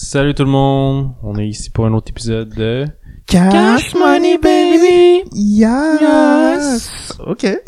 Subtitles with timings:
[0.00, 2.86] Salut tout le monde, on est ici pour un autre épisode de
[3.26, 5.28] Cash money baby.
[5.32, 6.00] Yes.
[6.00, 7.18] Yes.
[7.18, 7.40] Ok.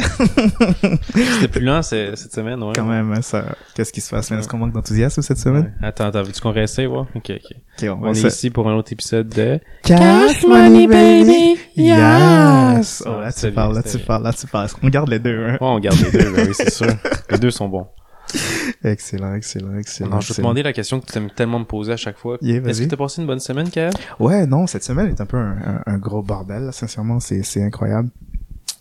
[1.13, 2.73] C'était plus lent cette semaine, ouais.
[2.77, 3.57] Quand même, hein, ça.
[3.75, 4.31] Qu'est-ce qui se passe?
[4.31, 5.75] Est-ce qu'on manque d'enthousiasme cette semaine?
[5.83, 5.89] Ouais.
[5.89, 7.01] Attends, attends, veux-tu qu'on réessaye, ouais?
[7.17, 7.57] Ok, ok.
[7.83, 11.59] Ok, on, est ici pour un autre épisode de Cash money baby.
[11.75, 13.03] Yes.
[13.05, 14.69] Oh, là tu parles, là tu parles, là tu parles.
[14.85, 15.59] On garde les deux, hein?
[15.61, 16.87] Ouais, on garde les deux, ben oui, c'est sûr.
[17.29, 17.89] Les deux sont bons.
[18.83, 20.11] Excellent, excellent, excellent.
[20.11, 22.17] Non, je vais te demander la question que tu aimes tellement me poser à chaque
[22.19, 22.39] fois.
[22.41, 23.93] Yeah, Est-ce que t'as passé une bonne semaine, Kael?
[24.19, 27.43] Ouais, non, cette semaine est un peu un, un- un gros bordel, là, sincèrement, c'est,
[27.43, 28.09] c'est incroyable.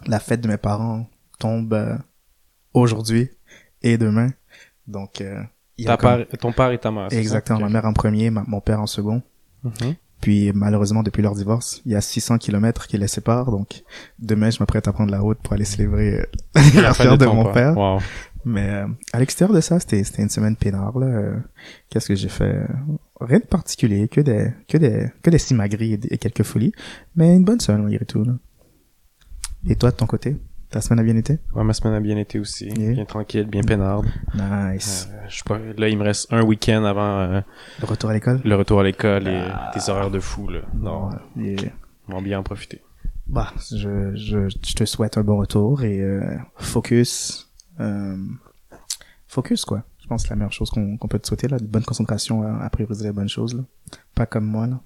[0.08, 1.06] La fête de mes parents
[1.38, 1.98] tombe euh,
[2.74, 3.30] aujourd'hui
[3.82, 4.30] et demain.
[4.88, 5.42] Donc, euh,
[5.78, 7.18] il y a Ta comme- père- ton père et ta mère, ça?
[7.18, 7.64] Exactement, Ok.
[7.66, 9.22] ma mère en premier, ma- mon père en second.
[9.64, 9.96] Mhm.
[10.22, 13.52] Puis malheureusement, depuis leur divorce, il y a 600 kilomètres qui les séparent.
[13.52, 13.84] Donc
[14.20, 16.26] demain, je m'apprête à prendre la route pour aller célébrer euh,
[16.76, 17.78] La de, ton mon père.
[17.78, 18.00] Wow.
[18.46, 20.98] Mais euh, à l'extérieur de ça, c'était c'était une semaine peinard.
[20.98, 21.08] là.
[21.08, 21.36] Euh,
[21.90, 22.66] Qu'est-ce que j'ai fait?
[23.20, 26.72] Rien de particulier, que des que des que des simagrées et, des- et quelques folies.
[27.16, 28.24] Mais une bonne semaine malgré tout.
[28.24, 28.34] Là.
[29.68, 30.38] Et toi de ton côté,
[30.70, 31.38] ta semaine a bien été?
[31.54, 32.68] Ouais, ma semaine a bien été aussi.
[32.70, 32.94] Yeah.
[32.94, 34.06] Bien tranquille, bien peinarde.
[34.36, 35.10] Nice.
[35.12, 37.42] Euh, je sais pas, là, il me reste un week-end avant euh,
[37.82, 38.40] Le retour à l'école?
[38.46, 39.72] le retour à l'école et Ah.
[39.76, 40.62] des horaires de fou, là.
[40.74, 41.72] Non, yeah.
[42.08, 42.82] on va bien en profiter.
[43.28, 46.22] Bah, je, je, je te souhaite un bon retour et euh,
[46.56, 47.49] focus.
[47.80, 48.18] Euh,
[49.28, 49.84] focus, quoi.
[50.02, 51.58] Je pense que c'est la meilleure chose qu'on peut te souhaiter, là.
[51.60, 53.64] Une bonne concentration à, à prioriser les bonnes choses, là.
[54.16, 54.80] Pas comme moi, là.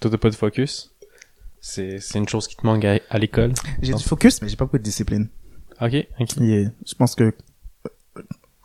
[0.00, 0.94] Toi, t'as pas de focus?
[1.60, 3.52] C'est, une chose qui te manque à, à l'école?
[3.82, 5.28] J'ai du focus, mais j'ai pas beaucoup de discipline.
[5.80, 6.30] Ok, ok.
[6.38, 8.22] Je pense que euh,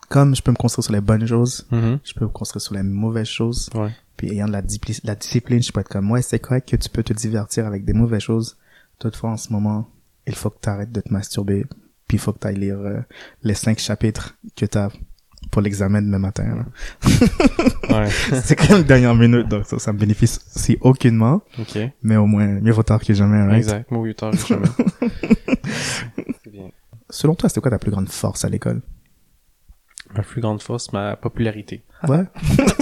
[0.08, 1.98] comme je peux me construire sur les bonnes choses, Mhm.
[2.04, 3.68] je peux me construire sur les mauvaises choses.
[3.74, 3.90] Ouais.
[4.16, 7.02] Puis ayant de la, discipline, je peux être comme, ouais, c'est correct que tu peux
[7.02, 8.56] te divertir avec des mauvaises choses.
[8.98, 9.90] Toutefois, en ce moment,
[10.26, 11.66] il faut que tu arrêtes de te masturber.
[12.08, 13.00] Puis il faut que tu ailles lire euh,
[13.42, 14.90] les cinq chapitres que tu as
[15.50, 16.66] pour l'examen demain matin.
[17.88, 18.10] Ouais.
[18.42, 21.40] c'est quand même dernière minute, donc ça, ça me bénéficie aucunement.
[21.58, 21.78] ok.
[22.02, 23.40] Mais au moins, mieux vaut tard que jamais.
[23.42, 23.56] right?
[23.58, 23.90] Exact.
[23.90, 24.66] Moi, 8 heures, jamais.
[26.44, 26.68] c'est bien.
[27.08, 28.82] Selon toi, c'était quoi ta plus grande force à l'école?
[30.14, 31.84] Ma plus grande force, ma popularité.
[32.08, 32.24] Ouais.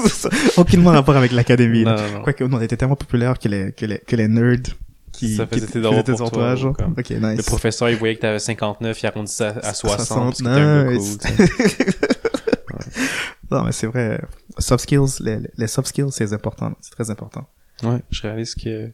[0.56, 1.84] aucunement rapport avec l'académie.
[1.84, 2.22] Non, non, non.
[2.22, 4.74] Quoique, nous, on était tellement populaires que les, que les, que les nerds
[5.16, 7.36] qui, Ça qui, faisait qui tes entourages, comme- Ok, nice.
[7.38, 10.44] Le professeur, il voyait que t'avais 59, il arrondissait à, à 60, parce que t'es
[10.44, 11.18] 60, un gars nice.
[11.18, 11.86] cool, tu sais.
[13.50, 14.20] Non, mais c'est vrai.
[14.58, 16.72] Soft skills, les, les soft skills, c'est important.
[16.80, 17.46] C'est très important.
[17.82, 18.90] Ouais, je réalise que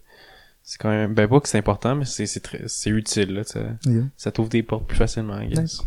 [0.62, 3.44] c'est quand même, ben pas que c'est important, mais c'est, c'est très, c'est utile, là,
[3.44, 4.02] ça, Yeah.
[4.16, 5.58] ça t'ouvre des portes plus facilement, I guess.
[5.60, 5.82] Nice.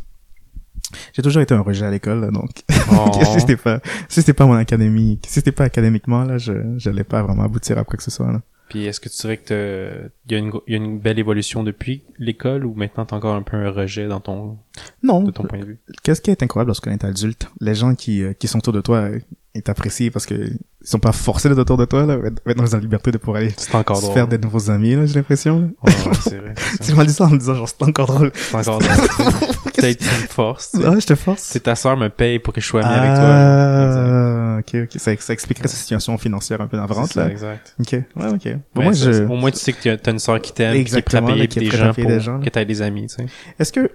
[1.13, 2.49] J'ai toujours été un rejet à l'école, là, donc.
[2.91, 3.11] Oh.
[3.33, 3.79] si c'était pas,
[4.09, 7.77] si c'était pas mon académie, si c'était pas académiquement, là, je, j'allais pas vraiment aboutir
[7.77, 8.41] à quoi que ce soit, là.
[8.69, 10.77] Puis est-ce que tu dirais que t'as- il y a une, gro- il y a
[10.77, 14.57] une belle évolution depuis l'école ou maintenant t'as encore un peu un rejet dans ton,
[15.03, 15.21] Non.
[15.23, 15.79] de ton point de vue?
[16.03, 17.47] Qu'est-ce qui est incroyable lorsqu'on est adulte?
[17.59, 19.09] Les gens qui, euh, qui sont autour de toi,
[19.55, 22.17] ils t'apprécient parce que ils sont pas forcés d'être autour de toi, là.
[22.47, 24.13] Ils ont la liberté de pouvoir aller se drôle.
[24.13, 25.71] faire des nouveaux amis, là, j'ai l'impression.
[25.83, 26.53] Ouais, ouais, c'est vrai.
[26.83, 28.31] Tu m'as dit ça en me disant, genre, c'est encore drôle.
[28.33, 28.91] C'est encore drôle.
[29.75, 30.71] Peut-être une force.
[30.71, 30.87] tu sais.
[30.87, 31.41] Ah, je te force.
[31.43, 33.23] C'est ta sœur me paye pour que je sois ami avec toi.
[33.29, 34.55] là.
[34.55, 34.99] Ah, ok, ok.
[34.99, 37.29] Ça, ça expliquerait sa situation financière un peu navrante, là.
[37.29, 37.75] exact.
[37.79, 38.57] Ok, ouais, ok.
[38.75, 39.23] Bon, moi, je...
[39.25, 41.43] Au moins, tu sais que t'as- une sœur qui t'aime, qui est prête à payer
[41.43, 43.25] est des gens pour des gens, que t'aies des amis, tu sais.
[43.59, 43.89] Est-ce que,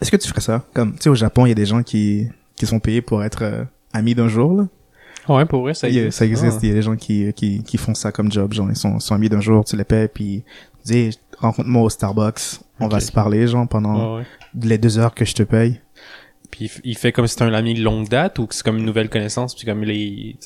[0.00, 0.64] est-ce que tu ferais ça?
[0.74, 3.22] Comme, tu sais, au Japon, il y a des gens qui, qui sont payés pour
[3.24, 4.68] être euh, amis d'un jour, là.
[5.28, 6.12] Ouais, pour vrai, ça existe.
[6.12, 6.56] ça existe.
[6.56, 6.60] Ah.
[6.62, 8.98] Il y a des gens qui, qui, qui font ça comme job, genre, ils sont,
[8.98, 10.42] sont amis d'un jour, tu les payes, puis
[10.86, 14.22] tu dis, rencontre-moi au Starbucks, on va se parler, genre, pendant ouais.
[14.54, 15.80] les deux heures que je te paye.
[16.50, 18.78] Puis il fait comme si c'était un ami de longue date ou que c'est comme
[18.78, 20.36] une nouvelle connaissance puis comme les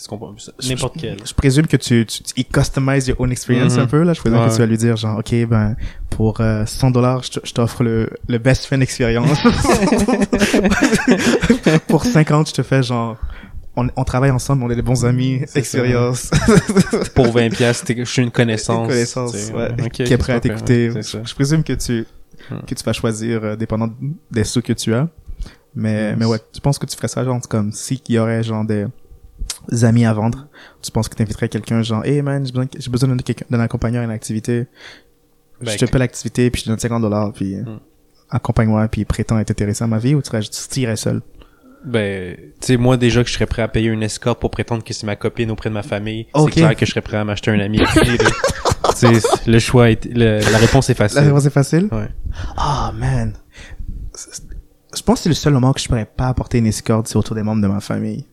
[0.69, 1.17] n'importe quel.
[1.25, 3.83] Je présume que tu, tu, tu- il customise your own experience Mhm.
[3.83, 4.13] un peu, là.
[4.13, 4.49] Je présume Ouais.
[4.49, 5.77] que tu vas lui dire, genre, OK, ben,
[6.11, 9.39] pour euh, 100 dollars, je je t'offre le, le best friend experience.
[11.89, 13.17] pour 50, je te fais, genre,
[13.77, 16.31] on, on travaille ensemble, on est des bons amis, expérience.
[17.15, 18.89] Pour 20 pièces, je suis une connaissance.
[18.89, 19.53] connaissance, tu sais.
[19.55, 21.03] ouais, qui est prêt à t'écouter.
[21.03, 21.21] ça.
[21.25, 22.07] Je présume que tu,
[22.51, 22.57] Hmm.
[22.67, 23.89] que tu vas choisir, euh, dépendant
[24.33, 25.09] des sous que tu as.
[25.75, 28.43] Mais, mais ouais, tu penses que tu ferais ça, genre, comme, si qu'il y aurait,
[28.43, 28.87] genre, des
[29.85, 30.47] amis à vendre,
[30.83, 33.61] tu penses que t'inviterais quelqu'un, genre, hey man, j'ai besoin, j'ai besoin d'un quelqu'un- d'un
[33.61, 34.67] accompagnant à une activité.
[35.61, 37.79] Ben, je te paie l'activité, puis je te donne 50 dollars, puis Hmm.
[38.31, 41.23] accompagne-moi, puis prétends être intéressé à ma vie, ou tu serais, tu irais seul?
[41.85, 44.85] Ben, tu sais, moi déjà que je serais prêt à payer une escorte pour prétendre
[44.85, 46.51] que c'est ma copine auprès de ma famille, Ok.
[46.55, 47.79] c'est clair que je serais prêt à m'acheter un ami.
[47.79, 48.31] Puis, là,
[48.91, 51.25] tu sais, le choix est, le- la réponse est La facile.
[51.25, 51.89] réponse est facile?
[51.91, 52.09] Ouais.
[52.57, 53.33] Ah, man.
[54.15, 54.43] C'est-
[54.95, 57.17] Je pense que c'est le seul moment que je pourrais pas apporter une escorte, c'est
[57.17, 58.27] autour des membres de ma famille.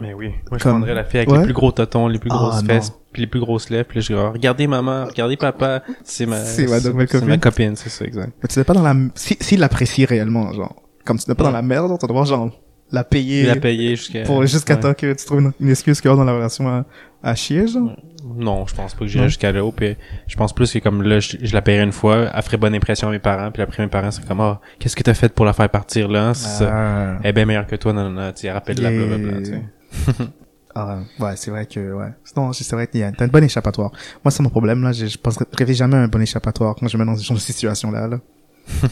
[0.00, 0.28] Mais oui.
[0.50, 1.38] Moi, je Comme- prendrais la fille avec Ouais.
[1.38, 2.66] les plus gros totons, les plus Ah, grosses non.
[2.68, 6.26] fesses, puis les plus grosses lèvres, puis je dirais, Ah, regardez maman, regardez papa, c'est
[6.26, 7.76] ma, C'est ma nouvelle c'est ma copine.
[7.76, 8.32] c'est ça, exact.
[8.42, 10.74] Mais tu n'es pas dans la, si, s'il l'apprécie réellement, genre,
[11.04, 11.50] comme tu n'es pas Ouais.
[11.50, 12.50] dans la merde, tu dois genre,
[12.92, 14.22] la payer Il a payé jusqu'à...
[14.22, 14.80] pour jusqu'à Ouais.
[14.80, 16.84] temps que tu trouves une, une excuse qu'il y a dans la relation à,
[17.22, 17.96] à chier, genre?
[18.36, 19.28] Non, je pense pas que j'irais Non.
[19.28, 19.70] jusqu'à là.
[19.74, 19.96] Puis
[20.26, 22.74] je pense plus que comme là, je, je la paierais une fois, elle ferait bonne
[22.74, 25.32] impression à mes parents, puis après mes parents seraient comme, ah, qu'est-ce que t'as fait
[25.32, 26.32] pour la faire partir là?
[26.60, 27.18] Ah.
[27.22, 29.06] Elle est bien meilleure que toi, non, non, non, tu sais, rappelle-la, Yeah.
[29.06, 30.24] blablabla, tu sais.
[30.72, 32.10] Ah, ouais, c'est vrai que, ouais.
[32.36, 33.90] Non, c'est vrai qu'il y a, t'as un bon échappatoire.
[34.24, 34.92] Moi, c'est mon problème, là.
[34.92, 37.24] Je, je pense, rêvais jamais à un bon échappatoire quand je me mets dans ce
[37.24, 38.20] genre de situation-là, là.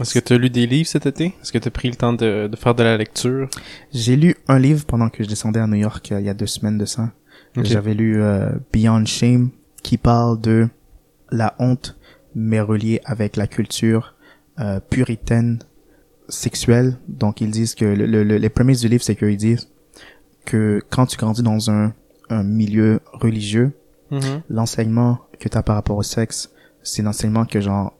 [0.00, 1.34] Est-ce que t'as lu des livres cet été?
[1.40, 3.48] Est-ce que t'as pris le temps de, de faire de la lecture?
[3.92, 6.34] J'ai lu un livre pendant que je descendais à New York euh, il y a
[6.34, 7.12] deux semaines de ça.
[7.56, 9.50] J'avais lu euh, Beyond Shame
[9.82, 10.68] qui parle de
[11.30, 11.96] la honte
[12.34, 14.14] mais reliée avec la culture
[14.60, 15.60] euh, puritaine
[16.28, 16.98] sexuelle.
[17.08, 19.70] Donc ils disent que le, le- le- les prémices du livre c'est qu'ils disent
[20.44, 21.94] que quand tu grandis dans un,
[22.30, 23.72] un milieu religieux,
[24.12, 24.42] Mhm.
[24.50, 26.52] l'enseignement que tu as par rapport au sexe,
[26.84, 27.95] c'est l'enseignement que genre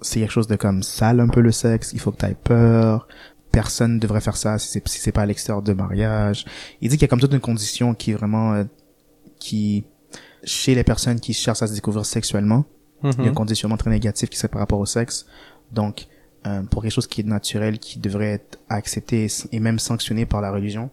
[0.00, 2.36] c'est quelque chose de comme sale un peu le sexe, il faut que tu aies
[2.42, 3.08] peur,
[3.50, 6.44] personne ne devrait faire ça si c'est si pas à l'extérieur de mariage.
[6.80, 8.64] Il dit qu'il y a comme toute une condition qui est vraiment euh,
[9.38, 9.84] qui
[10.44, 12.64] chez les personnes qui cherchent à se découvrir sexuellement,
[13.02, 13.34] il y a un Mhm.
[13.34, 15.26] conditionnement très négatif qui serait par rapport au sexe.
[15.72, 16.06] Donc
[16.46, 20.40] euh, pour quelque chose qui est naturel, qui devrait être accepté et même sanctionné par
[20.40, 20.90] la religion,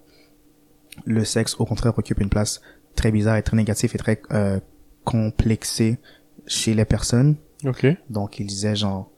[1.06, 2.62] le sexe au contraire occupe une place
[2.96, 4.60] très bizarre et très négative et très euh,
[5.04, 6.00] complexée
[6.48, 7.36] chez les personnes.
[7.66, 7.86] Ok.
[8.10, 9.10] Donc il disait genre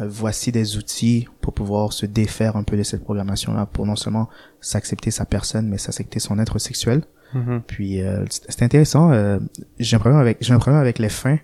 [0.00, 3.86] euh, voici des outils pour pouvoir se défaire un peu de cette programmation là pour
[3.86, 4.28] non seulement
[4.60, 7.02] s'accepter sa personne mais s'accepter son être sexuel.
[7.34, 7.62] Mhm.
[7.66, 9.38] Puis euh, c'est intéressant euh,
[9.78, 11.38] j'ai un problème avec j'ai un problème avec les fins.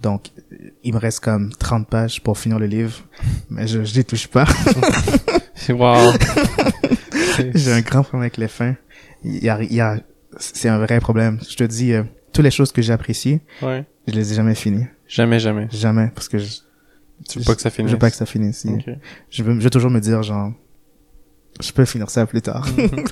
[0.00, 3.02] Donc euh, il me reste comme 30 pages pour finir le livre
[3.50, 4.46] mais je je les touche pas.
[5.68, 6.12] Wow.
[7.54, 8.74] J'ai un grand problème avec les fins.
[9.24, 9.98] Il y a, il y a,
[10.38, 11.38] c'est un vrai problème.
[11.48, 12.02] Je te dis, euh,
[12.32, 13.84] toutes les choses que j'apprécie, ouais.
[14.06, 14.86] Je les ai jamais finies.
[15.08, 15.68] Jamais, jamais.
[15.70, 16.58] Jamais, parce que je,
[17.28, 17.92] Tu veux pas que ça je finisse?
[17.92, 18.66] veux pas que ça finisse.
[18.66, 18.84] Ok.
[19.30, 20.52] Je veux, je veux toujours me dire, genre,
[21.60, 22.66] je peux finir ça plus tard.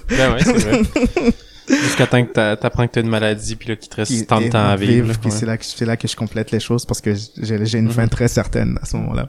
[0.08, 0.82] ben ouais, c'est vrai.
[1.68, 4.40] Jusqu'à temps que t'a- t'apprends que t'as une maladie, puis là, qu'il te reste tant
[4.40, 5.06] de et temps à vivre.
[5.08, 5.36] là, puis ouais.
[5.36, 7.84] c'est là que, c'est là que je complète les choses parce que j'ai, j'ai une
[7.84, 7.90] Mhm.
[7.92, 9.28] fin très certaine à ce moment-là.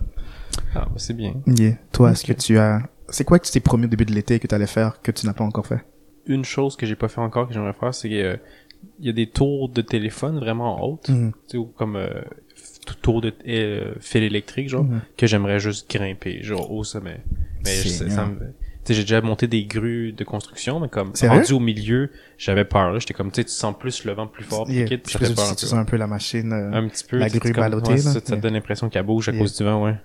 [0.74, 1.36] Ah, bah, c'est bien.
[1.46, 1.76] Yeah.
[1.92, 4.40] Toi, est-ce que tu as, c'est quoi que tu t'es promis au début de l'été
[4.40, 5.86] que tu allais faire que tu n'as pas encore fait?
[6.26, 8.38] Une chose que j'ai pas fait encore, que j'aimerais faire, c'est que, euh,
[9.00, 12.22] il y a des tours de téléphone vraiment hautes, tu sais, ou comme, euh,
[13.02, 15.02] tours de euh, fil électrique, genre, Mhm.
[15.18, 17.22] que j'aimerais juste grimper, genre, au sommet.
[17.66, 18.36] Mais ça, me...
[18.84, 22.10] Tu sais, j'ai déjà monté des grues de construction, mais comme, C'est rendu au milieu,
[22.40, 23.00] j'avais peur.
[23.00, 24.86] J'étais comme, tu sens plus le vent plus fort, Yeah.
[24.86, 26.52] quitte, puis peur un tu sens un peu la machine.
[26.52, 28.14] euh, un petit peu la grue c'est comme- ballottée, ouais, c'est là.
[28.16, 29.42] ça, ça te donne l'impression qu'elle bouge à Yeah.
[29.42, 29.96] cause du vent ouais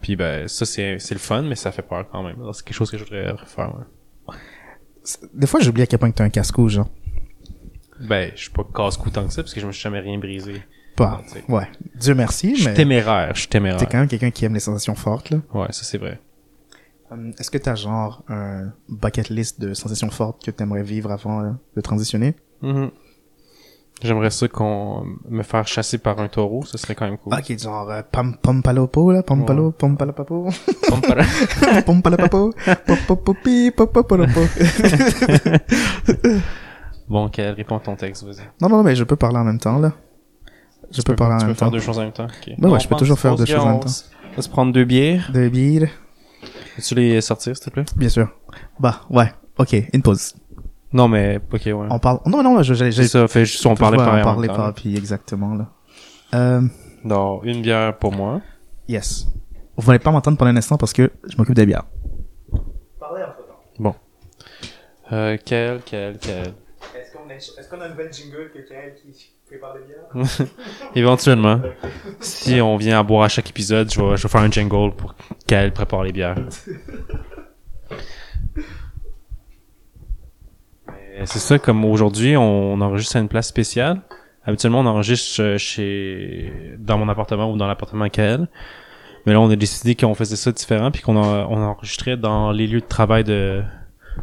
[0.00, 2.74] puis ben ça c'est c'est le fun mais ça fait peur quand même c'est quelque
[2.74, 3.72] chose que je voudrais refaire
[4.28, 4.34] ouais.
[5.34, 6.88] Des fois, j'oublie à quel point que t'as un casse-cou, genre.
[8.02, 10.18] Ben je suis pas casse-cou tant que ça parce que je me suis jamais rien
[10.18, 10.62] brisé
[10.96, 11.20] Pas.
[11.26, 11.44] tu sais.
[11.48, 11.68] Ouais.
[11.94, 14.54] Dieu merci, je suis mais téméraire je suis t'es téméraire quand même quelqu'un qui aime
[14.54, 15.38] les sensations fortes, là.
[15.54, 16.20] ouais ça c'est vrai
[17.10, 21.56] Hum, Est-ce que t'as genre un bucket list de sensations fortes que t'aimerais vivre avant
[21.76, 22.34] de transitionner?
[22.62, 22.90] Mhm.
[24.02, 27.58] j'aimerais ça qu'on me faire chasser par un taureau ça serait quand même cool Ok,
[27.58, 29.72] genre euh, pam pompalopo, là, pompalo, Ouais.
[29.78, 30.48] pompalapapo,
[30.88, 32.54] Pompara- pompalapapo,
[32.86, 34.40] popopopi, popopolopo.
[37.08, 39.58] bon quelle réponds à ton texte vas-y Non, non, mais je peux parler en même
[39.58, 39.92] temps, là.
[40.90, 41.72] Je tu peux peux, parler en tu même peux faire temps.
[41.72, 42.54] deux choses en même temps ok.
[42.58, 43.90] Ben ouais, je peux toujours faire deux se- choses en même temps.
[44.32, 45.88] on va se prendre deux bières De bière,
[46.76, 47.84] peux-tu les sortir s'il te plaît?
[47.96, 48.28] Bien sûr.
[48.78, 49.32] Bah, ouais.
[49.58, 50.34] Ok, une pause.
[50.92, 52.20] non mais ok ouais On parle...
[52.26, 54.72] Non, non, je, j'ai, c'est ça fait juste on parlait pareil on parlait temps, pas,
[54.72, 55.68] puis exactement, là.
[56.34, 56.62] Euh,
[57.04, 58.40] Donc, une bière pour moi.
[58.88, 59.26] yes.
[59.76, 61.84] Vous n'allez pas m'entendre pendant un instant parce que je m'occupe des bières.
[63.00, 63.60] Parlez entre temps.
[63.78, 63.94] Bon.
[65.12, 66.52] Euh, quel, quel, quel.
[66.94, 70.48] Est-ce qu'on a, une nouvelle jingle que Kael qui prépare des bières?
[70.94, 71.60] Éventuellement.
[72.20, 75.14] Si on vient à boire à chaque épisode, je vais, faire un jingle pour
[75.46, 76.36] qu'elle prépare les bières.
[81.18, 84.02] Mais C'est ça, comme aujourd'hui, on enregistre à une place spéciale.
[84.44, 88.48] Habituellement, on enregistre euh, chez, dans mon appartement ou dans l'appartement Kael.
[89.24, 92.80] Mais là, on a décidé qu'on faisait ça différent puis qu'on enregistrait dans les lieux
[92.80, 93.62] de travail de,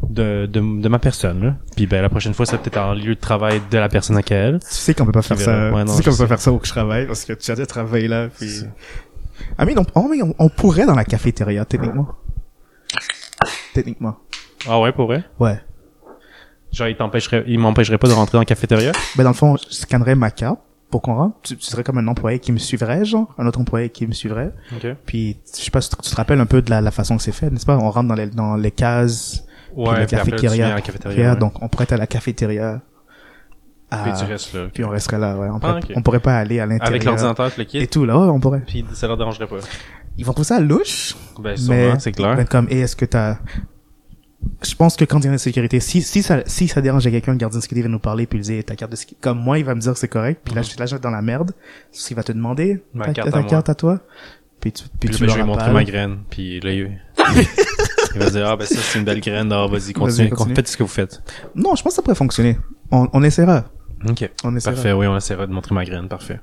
[0.10, 1.56] de, de, de ma personne, là.
[1.76, 4.24] Puis ben, la prochaine fois, ça peut-être en lieu de travail de la personne à
[4.24, 4.60] Kael.
[4.60, 5.72] Tu sais qu'on peut pas faire ça.
[5.72, 7.52] Ouais, non, tu sais qu'on peut pas faire ça où je travaille parce que tu
[7.52, 8.28] as déjà travaillé là.
[8.30, 8.50] Puis...
[8.50, 8.70] C'est-
[9.58, 12.10] Ah mais on, oh, mais on, on pourrait dans la cafétéria techniquement.
[13.74, 14.18] Techniquement.
[14.68, 15.24] Ah ouais, pour vrai?
[15.40, 15.60] Ouais.
[16.72, 18.92] Genre, il t'empêcherait, il m'empêcherait pas de rentrer dans la cafétéria?
[19.16, 20.60] Ben dans le fond, je scannerais ma carte
[20.92, 21.38] pour qu'on rentre.
[21.44, 24.12] Tu, tu serais comme un employé qui me suivrait, genre, un autre employé qui me
[24.14, 24.54] suivrait.
[24.76, 24.88] Ok.
[25.06, 27.18] Puis je sais pas si tu tu te rappelles un peu de la, la façon
[27.18, 27.78] que c'est fait, n'est-ce pas?
[27.78, 30.76] On rentre dans les dans les cases, Ouais, puis cafétéria.
[30.76, 31.34] la cafétéria.
[31.34, 31.40] ouais.
[31.40, 32.82] donc on pourrait être à la cafétéria.
[33.92, 34.68] À- Puis tu restes là.
[34.72, 35.48] puis on resterait là, ouais.
[35.50, 36.88] On, Ah, pourrait, on pourrait pas aller à l'intérieur.
[36.90, 38.62] Avec l'ordinateur, le Et quittes, tout là, ouais, on pourrait.
[38.68, 39.56] puis ça leur dérangerait pas?
[40.18, 41.16] ils vont trouver ça louche.
[41.40, 42.36] Ben, mais c'est clair.
[42.36, 43.38] ben, comme, et est-ce que t'as,
[44.62, 47.08] je pense que quand il y a une sécurité, si, si ça, si ça dérange
[47.08, 48.96] à quelqu'un, le gardien de sécurité va nous parler puis il dit, ta carte de
[48.98, 50.86] sécurité, comme moi, il va me dire que c'est correct, puis là, je suis là,
[50.86, 51.54] je suis dans la merde.
[52.10, 53.50] Il va te demander, Ma ta, carte ta à moi.
[53.50, 54.00] carte à toi.
[54.60, 56.20] Puis tu, puis Puis tu là, ben, je lui montré ma graine.
[56.30, 57.00] Puis là, il...
[58.16, 59.52] il va dire, ah, ben ça, c'est une belle graine.
[59.52, 60.30] Ah, vas-y, continue.
[60.30, 60.56] continue.
[60.56, 61.22] Faites ce que vous faites.
[61.56, 62.58] Non, je pense que ça pourrait fonctionner.
[62.92, 63.66] On, on essaiera.
[64.10, 64.30] OK.
[64.44, 64.76] On essaiera.
[64.76, 66.08] Parfait, oui, on essaiera de montrer ma graine.
[66.08, 66.40] Parfait.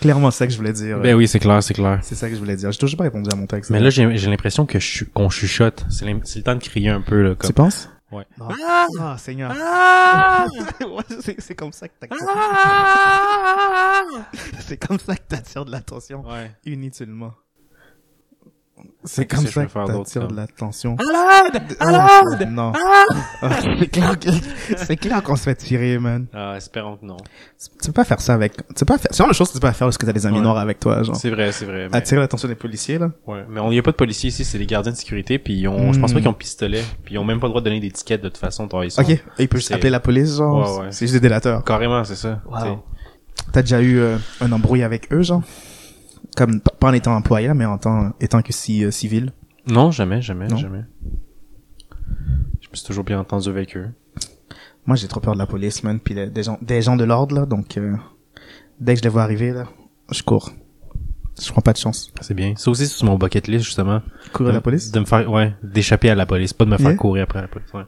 [0.00, 1.00] Clairement, c'est ça que je voulais dire.
[1.00, 1.98] Ben oui, c'est clair, c'est clair.
[2.02, 2.70] C'est ça que je voulais dire.
[2.70, 3.70] J'ai toujours pas répondu à mon texte.
[3.70, 5.86] Mais là, j'ai l'impression que je qu'on chuchote.
[5.88, 7.30] C'est le temps de crier un peu, là.
[7.30, 7.52] tu Comme...
[7.52, 7.88] penses?
[8.10, 8.26] Ouais.
[8.38, 8.48] Non.
[9.00, 9.52] Ah, Seigneur.
[10.80, 11.04] Ouais,
[11.38, 12.18] c'est, comme ça que t'attires.
[14.60, 16.26] c'est comme ça que t'attires de l'attention.
[16.26, 16.50] Ouais.
[16.64, 17.34] Inutilement.
[19.04, 20.96] C'est comme que ça que t'attires de l'attention.
[20.98, 21.62] Alade!
[21.80, 22.50] Oh, Alade!
[22.50, 22.72] non.
[22.74, 24.28] Ah, c'est clair, que-
[24.76, 26.26] c'est clair qu'on se fait tirer, man.
[26.34, 27.16] Ah, espérons que non.
[27.80, 29.52] Tu peux pas faire ça avec, tu peux pas faire, c'est vraiment la chose que
[29.54, 30.42] tu peux pas faire lorsque t'as des amis Ouais.
[30.42, 31.16] noirs avec toi, genre.
[31.16, 31.88] C'est vrai, c'est vrai.
[31.90, 31.96] Mais...
[31.96, 33.10] Attirer l'attention des policiers, là.
[33.26, 35.54] Ouais, mais on y a pas de policiers ici, c'est les gardiens de sécurité, puis
[35.54, 36.14] ils ont, je pense Hmm.
[36.14, 38.20] pas qu'ils ont pistolet, puis ils ont même pas le droit de donner des tickets
[38.22, 38.68] de toute façon.
[38.68, 39.02] toi, Ils sont...
[39.02, 39.16] Ok.
[39.38, 40.78] Il peut juste appeler la police, genre.
[40.78, 40.88] Ouais, ouais.
[40.92, 41.64] C'est juste des délateurs.
[41.64, 42.40] Carrément, c'est ça.
[42.46, 42.82] Wow.
[43.52, 45.42] T'as déjà eu euh, un embrouille avec eux, genre?
[46.38, 49.32] Comme, pas en étant employé, mais en tant, étant que si, euh, civil.
[49.66, 50.56] Non, jamais, jamais, Non?
[50.56, 50.84] jamais.
[52.60, 53.88] Je me suis toujours bien entendu avec eux.
[54.86, 57.34] Moi, j'ai trop peur de la police, man, puis des gens, des gens de l'ordre,
[57.34, 57.94] là, donc, euh,
[58.80, 59.64] dès que je les vois arriver, là,
[60.12, 60.52] je cours.
[61.40, 62.12] Je prends pas de chance.
[62.20, 62.54] C'est bien.
[62.56, 64.00] Ça aussi, c'est sur mon bucket list, justement.
[64.32, 64.90] Courir à la police?
[64.90, 66.96] De me faire, ouais, d'échapper à la police, pas de me faire Yeah.
[66.96, 67.72] courir après la police.
[67.74, 67.82] Ouais,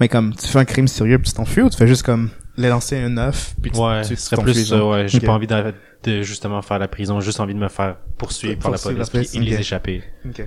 [0.00, 2.30] Mais comme, tu fais un crime sérieux puis tu t'enfuis ou tu fais juste comme,
[2.56, 4.92] les lancer un œuf puis tu, ouais tu, serait plus ça, genre.
[4.92, 5.08] ouais.
[5.08, 7.96] J'ai pas envie de, de justement faire la prison, j'ai juste envie de me faire
[8.18, 10.02] poursuivre par la Poursuivre police, la police, puis et les échapper.
[10.28, 10.46] Ok.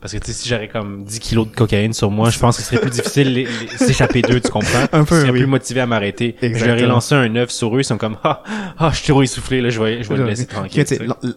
[0.00, 2.56] Parce que, tu sais, si j'aurais comme 10 kilos de cocaïne sur moi, je pense
[2.56, 4.86] que ce serait plus difficile les- les- s'échapper d'eux, tu comprends?
[4.92, 5.40] Un peu, Je serais oui.
[5.40, 6.36] plus motivé à m'arrêter.
[6.40, 8.42] J'aurais lancé un œuf sur eux, ils sont comme, ah,
[8.78, 10.86] ah, je suis trop essoufflé, là, je vais, je vais le laisser tranquille.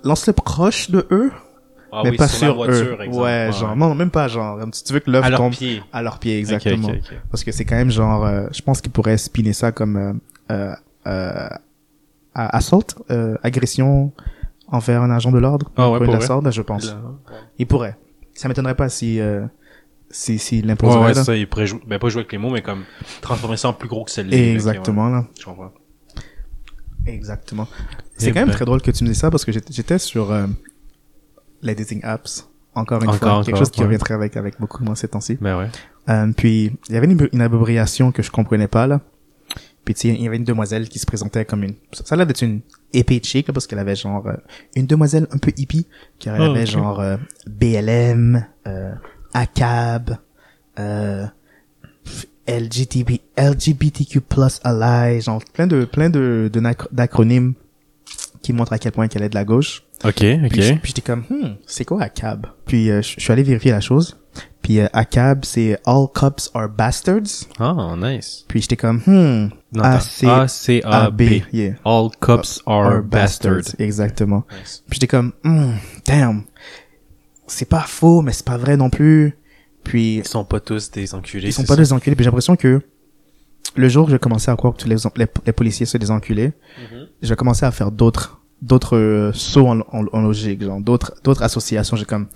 [0.06, 1.32] Lance-le proche de eux,
[1.96, 3.04] Ah mais oui, pas sur, sur, la voiture, eux.
[3.04, 3.24] exemple.
[3.24, 5.82] Ouais, genre, non, non, même pas genre, tu veux que l'œuf tombe pied.
[5.92, 6.90] à leurs pieds, exactement.
[7.30, 10.14] Parce que c'est quand même genre, euh, je pense qu'ils pourraient spinner ça comme, euh,
[10.52, 11.48] euh, euh,
[12.34, 14.12] assault, euh, agression
[14.68, 15.72] envers un agent de l'ordre.
[15.78, 16.88] Ah ouais, Pour assault, je pense.
[16.88, 17.02] Là.
[17.60, 17.96] Ils pourraient.
[18.34, 19.46] Ça m'étonnerait pas si, euh,
[20.10, 21.14] si, si Ouais, l'imposerait, ouais, là.
[21.14, 22.84] c'est ça, ils pourraient jouer, ben pas jouer avec les mots, mais comme
[23.22, 24.36] transformer ça en plus gros que celle-là.
[24.36, 25.26] Exactement, là.
[25.40, 25.72] Je comprends.
[27.06, 27.68] Exactement.
[28.18, 28.56] C'est Eh quand même ben.
[28.56, 30.48] très drôle que tu me dises ça parce que j'étais j'étais sur euh,
[31.64, 32.50] les dating apps.
[32.76, 35.08] Encore une Encore, fois, quelque encore, chose qui revient très avec avec beaucoup moi ces
[35.08, 35.38] temps-ci.
[35.40, 35.70] Ben ouais.
[36.10, 39.00] Euh, puis il y avait une, une abréviation que je comprenais pas là.
[39.86, 42.26] Puis tu sais, il y avait une demoiselle qui se présentait comme une ça l'air
[42.26, 42.62] d'être une
[42.94, 44.34] épée chic là, parce qu'elle avait genre euh,
[44.76, 45.88] une demoiselle un peu hippie
[46.20, 47.18] qui elle avait genre euh,
[47.48, 48.94] BLM, euh,
[49.34, 50.18] ACAB,
[50.80, 51.26] euh,
[52.48, 56.50] LGTB, LGBTQ plus ally, genre plein de plein de
[56.92, 57.54] d'acronymes
[58.44, 59.84] qui montrent à quel point qu'elle est de la gauche.
[60.04, 60.50] Ok, ok.
[60.52, 62.46] puis j'étais comme, hmm, c'est quoi ACAB?
[62.66, 64.18] Puis euh, je suis allé vérifier la chose.
[64.62, 67.48] Puis euh, ACAB, c'est All Cops Are Bastards.
[67.60, 68.46] Ah, nice.
[68.48, 71.22] Puis j'étais comme, hmm, A-C-A-B.
[71.52, 71.74] yeah.
[71.86, 73.76] All cops are bastards.
[73.80, 74.44] Exactement.
[74.60, 74.84] Nice.
[74.90, 75.74] Puis j'étais comme, hmm,
[76.06, 76.44] damn.
[77.48, 79.38] C'est pas faux, mais c'est pas vrai non plus.
[79.84, 81.50] Puis Ils sont pas tous des enculés.
[81.50, 81.82] ils sont pas ça?
[81.82, 82.16] des enculés.
[82.16, 82.82] Puis j'ai l'impression que
[83.76, 86.12] le jour où j'ai commencé à croire que tous les, les, les policiers sont des
[86.12, 87.08] enculés, Mhm.
[87.22, 91.44] j'ai commencé à faire d'autres d'autres euh, sauts en, en, en logique, genre d'autres d'autres
[91.44, 91.98] associations.
[91.98, 92.28] J'ai comme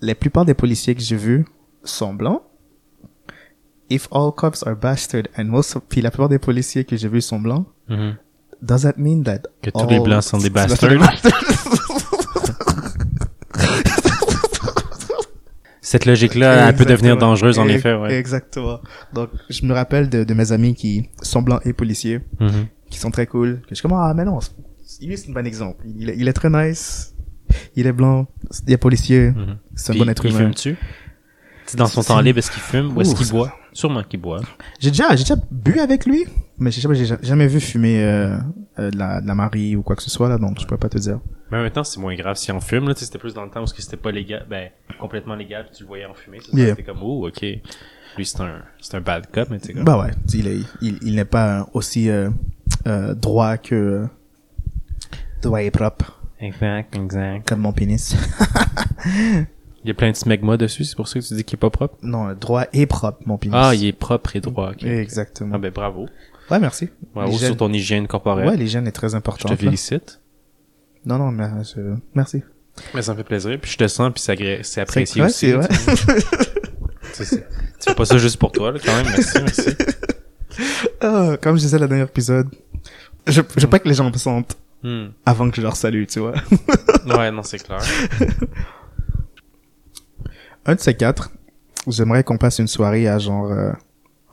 [0.00, 1.44] la plupart des policiers que j'ai vus
[1.84, 2.42] sont blancs.
[3.90, 7.08] If all cops are bastard and most of- puis la plupart des policiers que j'ai
[7.08, 8.16] vus sont blancs, Mhm.
[8.62, 10.90] does that mean that Que tous les blancs sont des bastards.
[15.94, 18.12] Cette logique-là, elle peut devenir dangereuse, en effet, ouais.
[18.18, 18.80] Exactement.
[19.12, 22.66] Donc, je me rappelle de, de mes amis qui sont blancs et policiers, Mhm.
[22.90, 23.60] qui sont très cool.
[23.62, 24.40] Que je suis comme, ah, mais non,
[25.02, 25.84] lui, c'est un bon exemple.
[25.86, 27.14] Il est, il est très nice.
[27.76, 28.26] Il est blanc.
[28.66, 29.30] Il est policier.
[29.30, 29.56] Mhm.
[29.76, 30.38] C'est un Puis, bon être il humain.
[30.40, 30.76] fume-tu?
[31.76, 33.54] Dans son temps libre, est-ce qu'il fume ou est-ce qu'il boit?
[33.74, 34.40] Sûrement qu'il boit.
[34.78, 36.24] J'ai déjà, j'ai déjà bu avec lui,
[36.58, 38.38] mais j'ai jamais, j'ai jamais vu fumer euh,
[38.78, 40.76] euh, de, la, de la Marie ou quoi que ce soit là, donc je peux
[40.78, 41.18] pas te dire.
[41.50, 42.94] Mais maintenant, c'est moins grave si on fume, là.
[42.94, 45.74] Tu sais, c'était plus dans le temps où c'était pas légal, ben, complètement légal, puis
[45.76, 46.38] tu le voyais en fumer.
[46.40, 46.68] C'est Yeah.
[46.70, 47.42] ça, c'était comme, oh, ok.
[48.16, 49.84] Lui, c'est un, c'est un bad cop, mais tu sais, comme.
[49.84, 52.30] Bah ouais, il est, il, il n'est pas aussi euh,
[52.86, 54.06] euh, droit que
[55.42, 57.48] droit et propre Exact, exact.
[57.48, 58.14] comme mon pénis.
[59.84, 61.60] Il y a plein de smegma dessus, c'est pour ça que tu dis qu'il est
[61.60, 61.96] pas propre?
[62.02, 63.56] non, droit et propre mon pénis.
[63.60, 64.82] Ah, il est propre et droit, ok.
[64.84, 65.52] Exactement.
[65.54, 66.06] Ah, ben, bravo.
[66.50, 66.88] Ouais, merci.
[67.14, 68.48] Bravo sur ton hygiène corporelle.
[68.48, 69.48] Ouais, l'hygiène est très je importante.
[69.48, 69.56] te là.
[69.56, 70.20] félicite.
[71.06, 72.42] Non, non, mais je- merci.
[72.94, 73.58] Mais ça me fait plaisir.
[73.60, 75.52] Puis je te sens, puis c'est agré- c'est apprécié ouais, aussi.
[75.52, 75.68] vrai?
[77.12, 77.24] tu
[77.80, 79.06] fais pas ça juste pour toi, là, quand même.
[79.06, 79.70] Merci, merci.
[81.00, 82.48] Ah, comme je disais le dernier épisode,
[83.26, 85.12] je, je veux pas que les gens me sentent Hmm.
[85.24, 86.34] avant que je leur salue, tu vois.
[87.06, 87.78] Ouais, non, c'est clair.
[90.66, 91.30] Un de ces quatre,
[91.86, 93.46] j'aimerais qu'on passe une soirée à genre...
[93.50, 93.72] euh,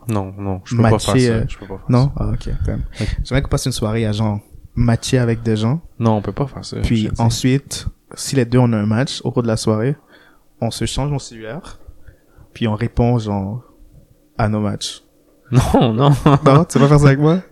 [0.07, 1.47] Non, non, je peux pas faire euh, ça.
[1.47, 2.05] Je peux pas faire Non?
[2.05, 2.11] ça.
[2.17, 2.49] Ah, ok.
[2.65, 2.83] quand même.
[2.99, 3.07] Ok.
[3.23, 4.39] J'aimerais qu'on passe une soirée à genre
[4.75, 5.81] matcher avec des gens.
[5.99, 6.77] Non, on peut pas faire ça.
[6.81, 9.95] Puis ensuite, si les deux on a un match au cours de la soirée,
[10.61, 11.79] on se change mon cellulaire.
[12.53, 13.63] Puis on répond genre
[14.37, 15.03] à nos matchs.
[15.51, 16.11] Non, non.
[16.45, 17.39] Non, tu vas faire ça avec moi?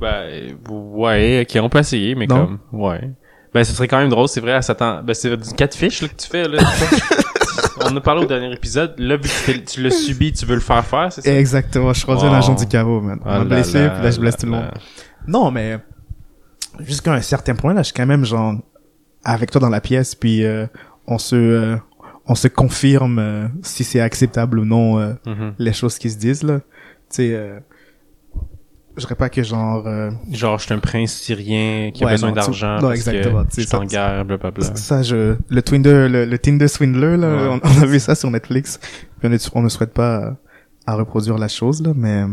[0.00, 2.46] Ben, ouais, ok, on peut essayer, mais Non?
[2.46, 3.12] comme, ouais.
[3.54, 6.08] Ben, ce serait quand même drôle, c'est vrai, à s'attend, ben, c'est du catfish, là,
[6.08, 6.58] que tu fais, là.
[7.92, 10.54] on en a parlé au dernier épisode, là, vu que tu l'as subi, tu veux
[10.54, 11.32] le faire faire, c'est ça?
[11.38, 13.18] Exactement, je suis rendu un agent du carreau, man.
[13.24, 14.70] On Ah m'a là blessé, puis là je blesse tout le monde.
[15.26, 15.78] Non, mais
[16.80, 18.54] jusqu'à un certain point, là, je suis quand même genre
[19.24, 20.66] avec toi dans la pièce, puis euh,
[21.06, 21.76] on se euh,
[22.26, 25.54] on se confirme euh, si c'est acceptable ou non euh, Mhm.
[25.58, 26.58] les choses qui se disent là.
[26.60, 27.58] Tu sais, euh,
[28.96, 32.12] je dirais pas que genre euh, Genre, je suis un prince syrien qui a Ouais,
[32.12, 34.74] besoin non, tu- d'argent non, parce exactement, que je suis en guerre, blablabla.
[34.76, 37.60] ça je le Tinder le, le Tinder swindler là, Ouais.
[37.64, 38.78] on, on a vu ça sur Netflix.
[39.20, 40.30] Puis on, est- on ne souhaite pas euh,
[40.86, 42.24] à reproduire la chose là, mais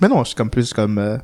[0.00, 1.18] mais non, je suis comme plus comme euh,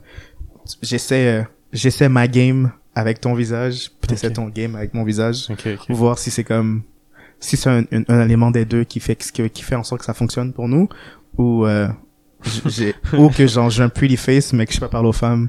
[0.83, 4.33] j'essaie euh, j'essaie ma game avec ton visage, puis t'essaies Ok.
[4.35, 5.91] ton game avec mon visage, Ok, ok.
[5.97, 6.83] voir si c'est comme
[7.41, 10.07] si c'est un, un, un élément des deux qui fait qui fait en sorte que
[10.07, 10.89] ça fonctionne pour nous
[11.37, 11.89] ou euh,
[12.67, 15.13] j'ai ou que genre j'ai un pretty face mais que je sais pas parler aux
[15.13, 15.49] femmes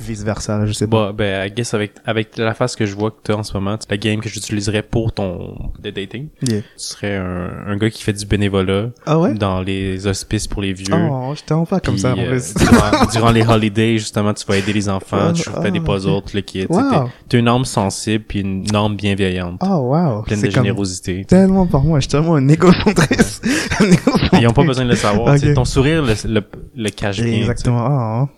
[0.00, 1.12] vice versa, je sais pas.
[1.12, 3.52] Bah, ben, I guess avec, avec la face que je vois que t'as en ce
[3.54, 6.60] moment, la game que j'utiliserais pour ton, de dating, Yeah.
[6.60, 9.34] tu serais un, un gars qui fait du bénévolat Ah ouais?
[9.34, 10.94] dans les hospices pour les vieux.
[10.94, 14.56] Oh, je t'en pas comme ça en euh, durant, durant les holidays, justement, tu vas
[14.56, 16.24] aider les enfants, tu Ah, fais des ah, puzzles, ok.
[16.30, 16.66] tout le kit.
[16.68, 17.08] Wow.
[17.28, 19.60] T'es- une âme sensible puis une âme bienveillante.
[19.64, 20.22] Oh wow.
[20.22, 21.24] pleine de générosité.
[21.24, 23.44] tellement par moi, je suis tellement un égocentriste.
[23.80, 24.40] Un égocentrique.
[24.40, 25.34] Ils ont pas besoin de le savoir.
[25.38, 25.54] tu sais, Ok.
[25.54, 26.42] Ton sourire le, le,
[26.76, 27.32] le cache bien.
[27.40, 28.28] Exactement.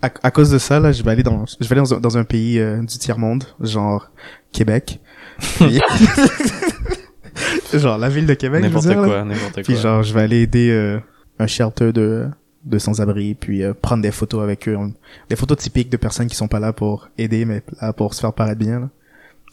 [0.00, 2.00] À, à cause de ça, là, je vais aller dans, je vais aller dans un,
[2.00, 4.10] dans un pays euh, du tiers monde, genre
[4.52, 5.00] Québec.
[5.56, 5.80] Puis-
[7.78, 9.74] genre la ville de Québec, N'importe quoi, n'importe Puis quoi.
[9.74, 10.98] genre, je vais aller aider euh,
[11.38, 12.26] un shelter de
[12.64, 14.76] de sans-abri, puis euh, prendre des photos avec eux,
[15.30, 18.20] des photos typiques de personnes qui sont pas là pour aider, mais là pour se
[18.20, 18.80] faire paraître bien.
[18.80, 18.88] Là.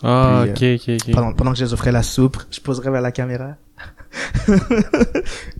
[0.04, 1.14] Ah, ok, puis, ok, ok.
[1.14, 3.56] Pendant, pendant que je les offrais la soupe, je poserais vers la caméra.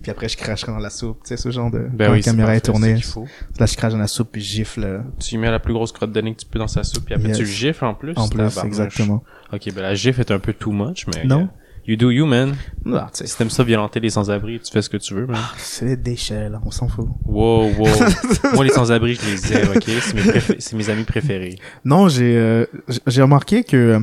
[0.02, 1.78] puis après, je cracherais dans la soupe, tu sais, ce genre de...
[1.92, 3.26] Ben quand oui, la caméra est tournée, faut.
[3.58, 5.92] là, je crache dans la soupe, puis je gifle euh, Tu mets la plus grosse
[5.92, 7.36] crotte de nez que tu peux dans sa soupe, puis après Yes.
[7.38, 8.12] tu le gifles en plus.
[8.16, 9.22] en plus, exactement.
[9.52, 11.24] Ok, ben la gifle est un peu too much, mais...
[11.24, 11.42] Non.
[11.42, 11.46] euh,
[11.88, 12.56] You do you, man.
[12.94, 15.24] Ah, tu sais, Si t'aimes ça violenter les sans-abri, tu fais ce que tu veux,
[15.26, 15.38] man.
[15.56, 17.06] c'est des déchets, là, on s'en fout.
[17.24, 17.86] Wow, wow.
[18.54, 19.84] Moi, les sans-abri, je les aime, ok?
[20.00, 21.58] C'est mes, préfé- c'est mes amis préférés.
[21.84, 22.66] Non, j'ai euh,
[23.06, 24.00] j'ai remarqué que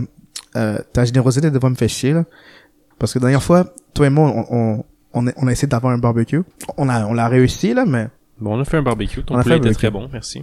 [0.55, 2.23] euh, ta générosité devrait me faire chier, là.
[3.03, 5.67] Parce que la dernière fois, toi et moi, on, on, on, a, on a essayé
[5.67, 6.41] d'avoir un barbecue.
[6.77, 8.07] On a, on l'a réussi, là, mais
[8.39, 9.21] Bon, on a fait un barbecue.
[9.25, 10.41] Ton On a poulet était très bon, merci.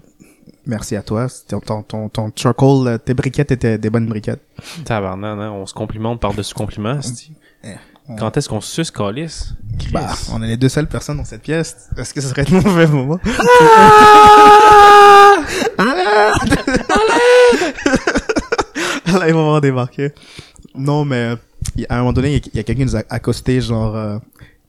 [0.66, 1.26] merci à toi.
[1.48, 4.42] Ton, ton, ton, charcoal, euh, tes briquettes étaient des bonnes briquettes.
[4.84, 7.00] Tabarnak, hein, on se complimente par-dessus compliment.
[7.64, 7.68] Eh,
[8.18, 9.54] Quand est-ce qu'on se suce, calice?
[9.90, 11.88] Bah, on est les deux seules personnes dans cette pièce.
[11.96, 13.18] Est-ce que ce serait le mauvais moment?
[19.18, 20.12] Là, ils vont débarquer.
[20.74, 21.36] Non, mais
[21.88, 24.18] à un moment donné, il y a- quelqu'un qui nous a accosté, genre, euh,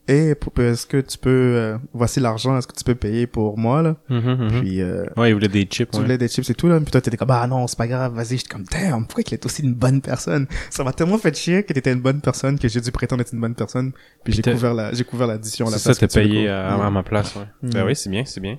[0.07, 3.81] hey, est-ce que tu peux, euh, voici l'argent, est-ce que tu peux payer pour moi,
[3.81, 3.95] là?
[4.09, 4.61] Mhm, mhm.
[4.61, 6.03] Puis, euh, Ouais, il voulait des chips, tu ouais.
[6.03, 6.79] voulais des chips et tout, là.
[6.79, 8.37] Puis toi, t'étais comme, bah non, c'est pas grave, vas-y.
[8.37, 10.47] J'étais comme, damn, pourquoi qu'il est aussi une bonne personne?
[10.69, 13.33] Ça m'a tellement fait chier que t'étais une bonne personne que j'ai dû prétendre être
[13.33, 13.91] une bonne personne.
[14.23, 17.03] Puis j'ai couvert la, j'ai couvert l'addition la C'est ça, t'as payé à, à ma
[17.03, 17.45] place, ouais.
[17.61, 17.69] Mm.
[17.73, 18.57] Ben oui, c'est bien, c'est bien.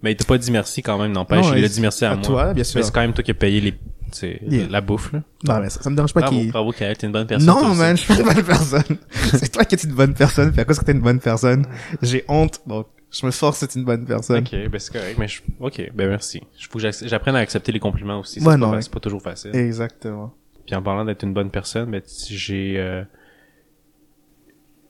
[0.00, 1.44] Mais il t'a pas dit merci quand même, n'empêche.
[1.56, 2.24] Il a dit merci à, à moi.
[2.24, 2.78] toi, bien sûr.
[2.78, 3.74] Mais c'est quand même toi qui as payé les,
[4.22, 4.68] Yeah.
[4.68, 5.22] la bouffe, là.
[5.46, 6.50] Non, mais ça, ça me dérange pas Bravo, qu'il...
[6.50, 7.46] bravo, Kael, t'es une bonne personne.
[7.46, 8.98] Non, man, je suis pas une bonne personne.
[9.10, 11.66] c'est toi qui es une bonne personne, puis à cause que t'es une bonne personne,
[12.02, 14.44] j'ai honte, donc je me force d'être une bonne personne.
[14.44, 15.40] Ok, ben c'est correct, mais je...
[15.60, 16.42] ok, ben merci.
[16.58, 18.40] Il faut que j'apprenne à accepter les compliments aussi.
[18.40, 18.82] Ouais, c'est, pas, ouais.
[18.82, 19.54] c'est toujours facile.
[19.54, 20.34] Exactement.
[20.66, 23.02] Puis en parlant d'être une bonne personne, ben j'ai euh,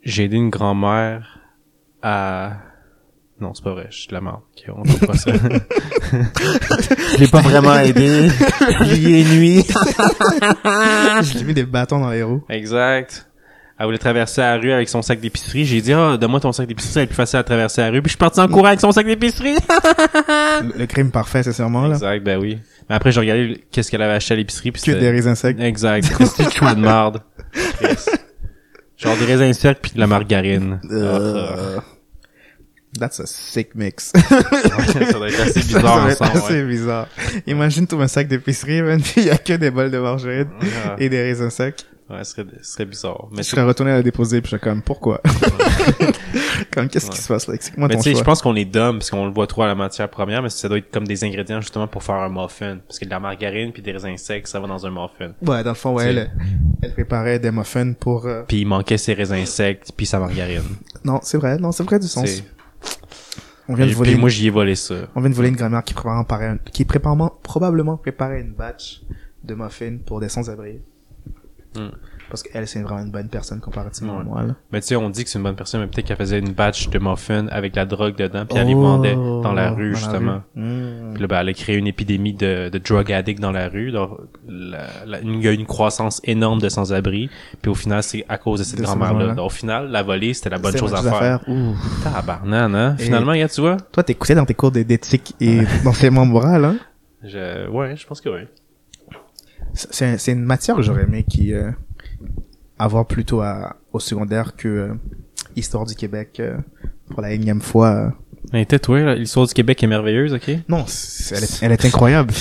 [0.02, 1.38] j'ai aidé une grand-mère
[2.02, 2.56] à
[3.40, 4.40] non, c'est pas vrai, je suis de la merde.
[4.56, 5.30] Ok, on pas ça.
[6.12, 8.28] je l'ai pas vraiment aidé.
[8.84, 9.64] J'y ai nuit.
[9.64, 12.42] je lui ai mis des bâtons dans les roues.
[12.48, 13.24] Exact.
[13.80, 15.64] Elle voulait traverser la rue avec son sac d'épicerie.
[15.64, 17.90] J'ai dit, ah, donne-moi ton sac d'épicerie, ça va être plus facile à traverser la
[17.90, 18.02] rue.
[18.02, 19.54] Puis je suis parti en courant avec son sac d'épicerie.
[19.54, 21.94] Le, le crime parfait, c'est sûrement, là.
[21.94, 22.58] Exact, ben oui.
[22.90, 24.72] Mais après, j'ai regardé qu'est-ce qu'elle avait acheté à l'épicerie.
[24.72, 25.60] Puis Que c'était- des raisins secs.
[25.60, 26.10] Exact.
[26.56, 27.22] Choix de marde.
[28.96, 30.80] Genre des raisins secs puis de la margarine.
[30.82, 31.78] Ah, Euh,
[32.98, 34.12] That's a sick mix.
[34.16, 34.20] ah.
[34.86, 36.38] ça doit être assez bizarre ça doit être ensemble.
[36.38, 36.64] assez ouais.
[36.68, 37.08] bizarre.
[37.46, 40.48] Imagine tout un sac d'épicerie, man, puis il y a que des bols de margarine
[40.98, 41.84] et des raisins secs.
[42.10, 43.28] Ouais, ce serait, ce serait bizarre.
[43.32, 45.20] Mais je serais retourné à la déposer, puis je serais comme, pourquoi?
[46.72, 47.12] Comme, qu'est-ce Ouais.
[47.12, 47.54] qui se passe là?
[47.54, 48.24] Explique-moi Mais ton tu sais, je choix?
[48.24, 50.68] pense qu'on est dumb parce qu'on le voit trop à la matière première, mais ça
[50.68, 52.78] doit être comme des ingrédients justement pour faire un muffin.
[52.86, 55.32] Parce que de la margarine puis des raisins secs, ça va dans un muffin.
[55.46, 56.28] Ouais, dans le fond, ouais,
[56.82, 60.62] elle préparait des muffins pour, euh, Puis il manquait ses raisins secs puis sa margarine.
[61.04, 62.42] non, c'est vrai, non, c'est vrai du sens.
[63.68, 64.94] On vient de Et voler, puis une- moi j'y ai volé ça.
[65.14, 69.02] on vient de voler une grand-mère qui prépare, un- qui prépare, probablement préparait une batch
[69.44, 70.80] de muffins pour des sans-abri.
[71.76, 71.88] Hmm.
[72.30, 74.54] Parce qu'elle, c'est vraiment une bonne personne comparativement à moi, là.
[74.70, 76.52] Mais tu sais, on dit que c'est une bonne personne, mais peut-être qu'elle faisait une
[76.52, 80.00] batch de muffins avec la drogue dedans, puis elle les vendait dans la rue, Oh,
[80.00, 80.40] dans la justement.
[80.54, 80.62] rue.
[80.62, 81.12] Hmm.
[81.14, 83.92] Puis là, ben, elle a créé une épidémie de, de drug addict dans la rue.
[83.92, 84.10] Donc,
[84.46, 87.30] la- la- il y a eu une croissance énorme de sans-abri.
[87.62, 89.42] Puis au final, c'est à cause de cette grand-mère-là.
[89.42, 91.40] au final, la volée, c'était la bonne chose à faire.
[91.48, 91.74] Ouh.
[92.04, 92.96] Tabarnane, hein?
[92.98, 93.78] Et- Finalement, regarde, tu vois?
[93.92, 96.76] Toi, t'écoutais dans tes cours d'é- d'éthique et d'enseignement moral, hein?
[97.24, 97.68] Je...
[97.70, 98.40] Ouais, je pense que oui.
[99.74, 101.70] C'est, c'est une matière que j'aurais aimé qui, euh,
[102.78, 104.94] avoir plutôt à, au secondaire que, euh,
[105.56, 106.56] Histoire du Québec, euh,
[107.10, 107.88] pour la énième fois.
[107.90, 108.10] euh.
[108.52, 110.50] Mais tais-toi, là, l'histoire du Québec est merveilleuse, ok?
[110.68, 110.84] Non,
[111.32, 112.32] elle est, elle est incroyable.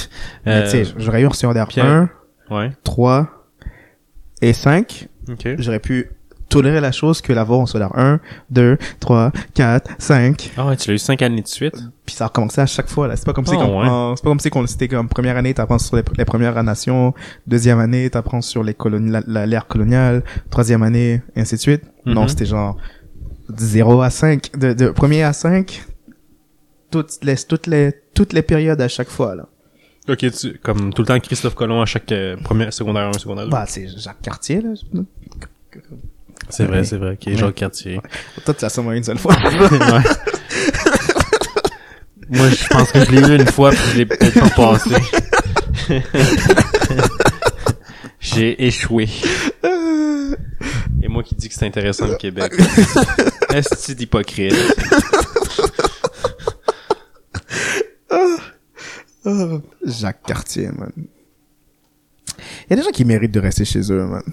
[0.45, 1.85] Euh, tu sais, j'aurais eu en secondaire Pierre.
[1.85, 2.09] 1,
[2.49, 2.71] Ouais.
[2.83, 3.27] 3
[4.41, 5.07] et 5.
[5.29, 5.47] Ok.
[5.57, 6.11] J'aurais pu
[6.57, 10.51] tolérer la chose que l'avoir en secondaire 1, 2, 3, 4, 5.
[10.57, 11.75] Ah ouais, tu l'as eu cinq années de suite.
[12.05, 13.15] Puis ça a recommencé à chaque fois, là.
[13.15, 13.87] C'est pas comme si qu'on, ouais.
[13.87, 16.61] en- c'est pas comme si qu'on, c'était comme première année, t'apprends sur les, les premières
[16.63, 17.13] nations,
[17.45, 21.83] deuxième année, t'apprends sur les colonies, l'ère coloniale, troisième année, et ainsi de suite.
[22.05, 22.27] Non, Mhm.
[22.29, 22.77] c'était genre
[23.57, 25.83] 0 à 5, de, de premier à 5,
[26.91, 29.45] toutes les, toutes les, toutes les périodes à chaque fois, là.
[30.09, 30.57] Ok, tu...
[30.63, 33.51] comme tout le temps Christophe Colomb à chaque euh, première, secondaire 1, secondaire 2.
[33.51, 34.69] Bah, c'est Jacques Cartier, là.
[36.49, 37.11] C'est vrai, c'est vrai.
[37.13, 37.35] Ok, Ouais.
[37.35, 37.99] Jacques Cartier.
[38.45, 39.35] Toi, tu l'as sûrement une seule fois.
[42.29, 44.89] Moi, je pense que je l'ai eu une fois, puis je l'ai peut-être pas passé.
[48.19, 49.07] J'ai échoué.
[51.01, 52.51] Et moi qui dis que c'est intéressant le Québec.
[53.53, 54.53] Est-ce que d'hypocrite?
[59.25, 60.91] Oh, Jacques Cartier, man.
[62.37, 64.23] Il y a des gens qui méritent de rester chez eux, man.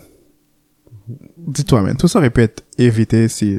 [1.39, 3.59] Dis-toi, man, tout ça aurait pu être évité si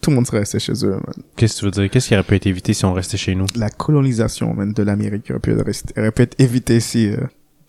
[0.00, 1.14] tout le monde serait resté chez eux, man.
[1.36, 1.90] Qu'est-ce que tu veux dire?
[1.90, 3.46] Qu'est-ce qui aurait pu être évité si on restait chez nous?
[3.56, 7.08] La colonisation, man, de l'Amérique aurait pu, être rester- aurait pu être évitée si...
[7.10, 7.18] Euh...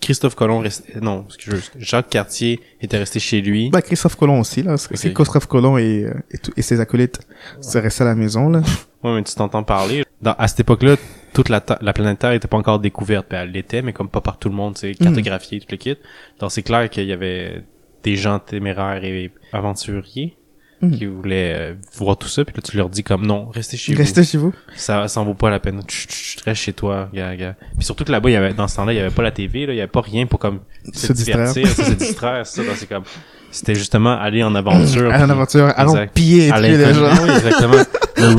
[0.01, 0.99] Christophe Colomb restait...
[1.01, 3.69] Non, excuse Jacques Cartier était resté chez lui.
[3.69, 4.77] Bah, Christophe Colomb aussi, là.
[4.77, 5.13] C'est Ok.
[5.13, 7.19] Christophe Colomb et, euh, et, tout- et ses acolytes
[7.62, 8.62] seraient restés à la maison, là.
[9.01, 10.03] Ouais, mais tu t'entends parler.
[10.21, 10.97] Dans, à cette époque-là,
[11.33, 13.27] toute la, la planète Terre était pas encore découverte.
[13.31, 15.95] Ben, elle l'était, mais comme pas par tout le monde, c'est cartographié, tout le kit.
[16.41, 17.63] Donc, c'est clair qu'il y avait
[18.03, 20.35] des gens téméraires et aventuriers
[20.81, 20.97] Mhm.
[20.97, 22.45] qui voulaient euh, voir tout ça.
[22.45, 24.51] Puis là, tu leur dis comme, non, restez chez Restez chez vous.
[24.51, 24.55] vous.
[24.77, 25.81] Ça, ça en vaut pas la peine.
[25.89, 27.55] Chut, chut, reste chez toi, gars, gars.
[27.75, 29.31] Puis surtout que là-bas, il y avait, dans ce temps-là, il y avait pas la
[29.31, 29.73] TV, là.
[29.73, 30.62] Il y avait pas rien pour comme
[30.93, 32.62] se, divertir, se distraire, ça.
[32.75, 33.03] C'est comme,
[33.51, 35.12] c'était justement aller en aventure.
[35.13, 36.13] À puis- l'aventure, allons Exact.
[36.13, 37.23] piller à les gens.
[37.23, 37.83] Oui, exactement.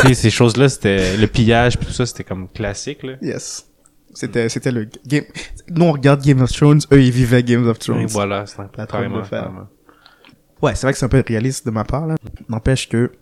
[0.00, 3.12] Tu sais, ces choses-là, c'était le pillage puis tout ça, c'était comme classique, là.
[3.22, 3.66] Yes.
[4.16, 5.24] C'était, c'était le game.
[5.68, 8.00] Nous, on regarde Game of Thrones, eux, ils vivaient Game of Thrones.
[8.00, 9.22] Et voilà, c'est un peu carrément.
[9.22, 9.68] carrément.
[10.62, 12.14] Ouais, c'est vrai que c'est un peu réaliste de ma part, là.
[12.48, 13.12] N'empêche que,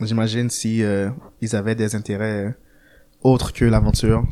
[0.00, 1.10] j'imagine si, euh,
[1.42, 2.50] ils avaient des intérêts euh,
[3.22, 4.24] autres que l'aventure,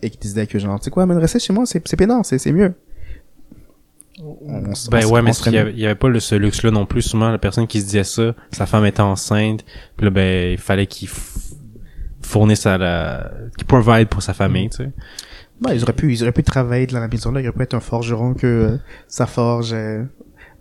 [0.00, 2.22] et qu'ils disaient que genre, tu sais quoi, mais rester chez moi, c'est, c'est pénant,
[2.22, 2.74] c'est, c'est mieux.
[4.22, 6.34] On- on- Ben on- ouais, mais il y avait, il y avait pas le, ce
[6.36, 7.02] luxe-là non plus.
[7.02, 9.64] Souvent, la personne qui se disait ça, sa femme était enceinte,
[9.96, 11.08] puis là, ben, il fallait qu'il
[12.36, 13.30] f- fournisse à la...
[13.56, 14.90] qu'il provide pour sa famille, tu sais.
[15.60, 17.62] Ben, ils auraient pu, ils auraient pu travailler dans la maison là, il aurait pu
[17.62, 18.76] être un forgeron que euh,
[19.08, 20.04] ça forge euh,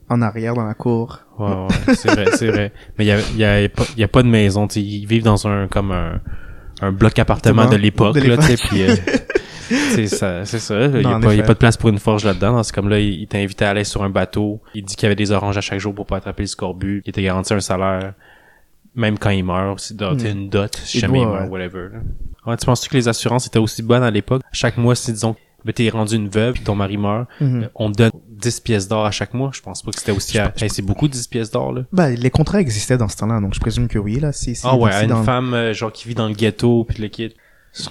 [0.10, 1.20] en arrière dans la cour.
[1.38, 2.72] Ouais, ouais, c'est vrai, c'est vrai.
[2.98, 4.82] Mais il y a, il y a pas, y a pas de maison, tu sais.
[4.82, 6.22] Ils vivent dans un, comme un,
[6.82, 8.96] un bloc appartement de l'époque, là, tu sais, puis euh,
[9.96, 10.86] c'est ça, c'est ça.
[10.86, 12.64] Il y a pas, y a de place pour une forge là-dedans.
[12.64, 14.62] C'est comme là, il, il t'a invité à aller sur un bateau.
[14.76, 17.02] Il dit qu'il y avait des oranges à chaque jour pour pas attraper le scorbut.
[17.06, 18.14] Il était garanti un salaire,
[18.96, 19.80] même quand il meurt.
[19.80, 20.26] C'est Hmm.
[20.26, 21.90] une dot, si Il jamais il meurt, whatever.
[21.94, 22.00] là.
[22.46, 24.42] Ouais, tu penses que les assurances étaient aussi bonnes à l'époque?
[24.52, 27.64] Chaque mois, si disons, ben, t'es rendu une veuve, puis ton mari meurt, Mhm.
[27.64, 29.50] euh, on te donne 10 pièces d'or à chaque mois.
[29.54, 30.38] Je pense pas que c'était aussi...
[30.38, 30.54] à...
[30.62, 31.82] Hey, c'est beaucoup 10 pièces d'or, là.
[31.92, 34.62] Ben, les contrats existaient dans ce temps-là, donc je présume que oui, là, si, si,
[34.64, 37.08] Ah ouais, si une dans- femme euh, genre qui vit dans le ghetto puis le
[37.08, 37.32] kid.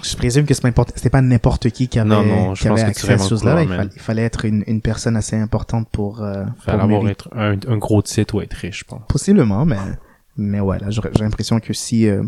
[0.03, 2.61] Je présume que c'est pas n'importe- c'était pas n'importe qui qui avait, Non, non, je
[2.63, 3.53] qui pense avait que accès à ces choses-là.
[3.55, 3.61] là.
[3.63, 7.07] Il, fallait, il fallait être une, une personne assez importante pour, euh, Fallait pour avoir
[7.09, 9.01] être un, un gros titre ou être riche, je pense.
[9.09, 9.75] Possiblement, mais,
[10.37, 12.23] mais ouais, là, j'aurais- j'ai l'impression que si euh,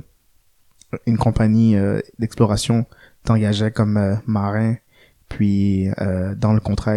[1.05, 2.85] une compagnie euh, d'exploration
[3.23, 4.75] t'engageait comme euh, marin,
[5.29, 6.93] puis euh, dans le contrat,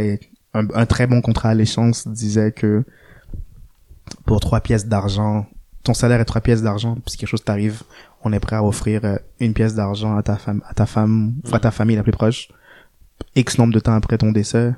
[0.55, 2.85] un, un très bon contrat à l'échange disait que
[4.27, 5.47] pour trois pièces d'argent,
[5.83, 7.83] ton salaire est trois pièces d'argent, puis si quelque chose t'arrive,
[8.23, 11.59] on est prêt à offrir une pièce d'argent à ta femme, à ta femme, à
[11.59, 12.49] ta famille la plus proche,
[13.35, 14.73] X nombre de temps après ton décès.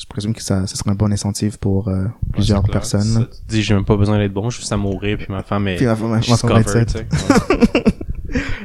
[0.00, 3.02] Je présume que ça, ça serait un bon incentive pour euh, plusieurs Ouais, personnes.
[3.02, 5.26] Ça, tu dis, j'ai même pas besoin d'être bon, je suis juste à mourir, puis
[5.28, 7.08] ma femme est, Puis la femme, elle she's commence à covered, 27.
[7.10, 7.32] tu sais.
[7.34, 7.84] Ouais.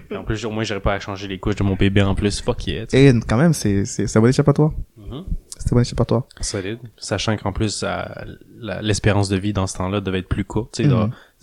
[0.08, 2.14] Puis en plus, au moins, j'aurais pas à changer les couches de mon bébé en
[2.16, 2.40] plus.
[2.42, 2.86] Fuck yeah.
[2.94, 4.72] Et quand même, c'est, c'est, c'est un bon échappatoire.
[4.98, 5.24] Mhm.
[5.58, 6.24] C'est un bon échappatoire.
[6.42, 6.78] Solide.
[6.98, 10.74] Sachant qu'en plus, la- l'espérance de vie dans ce temps-là devait être plus courte.
[10.76, 10.90] Tu sais,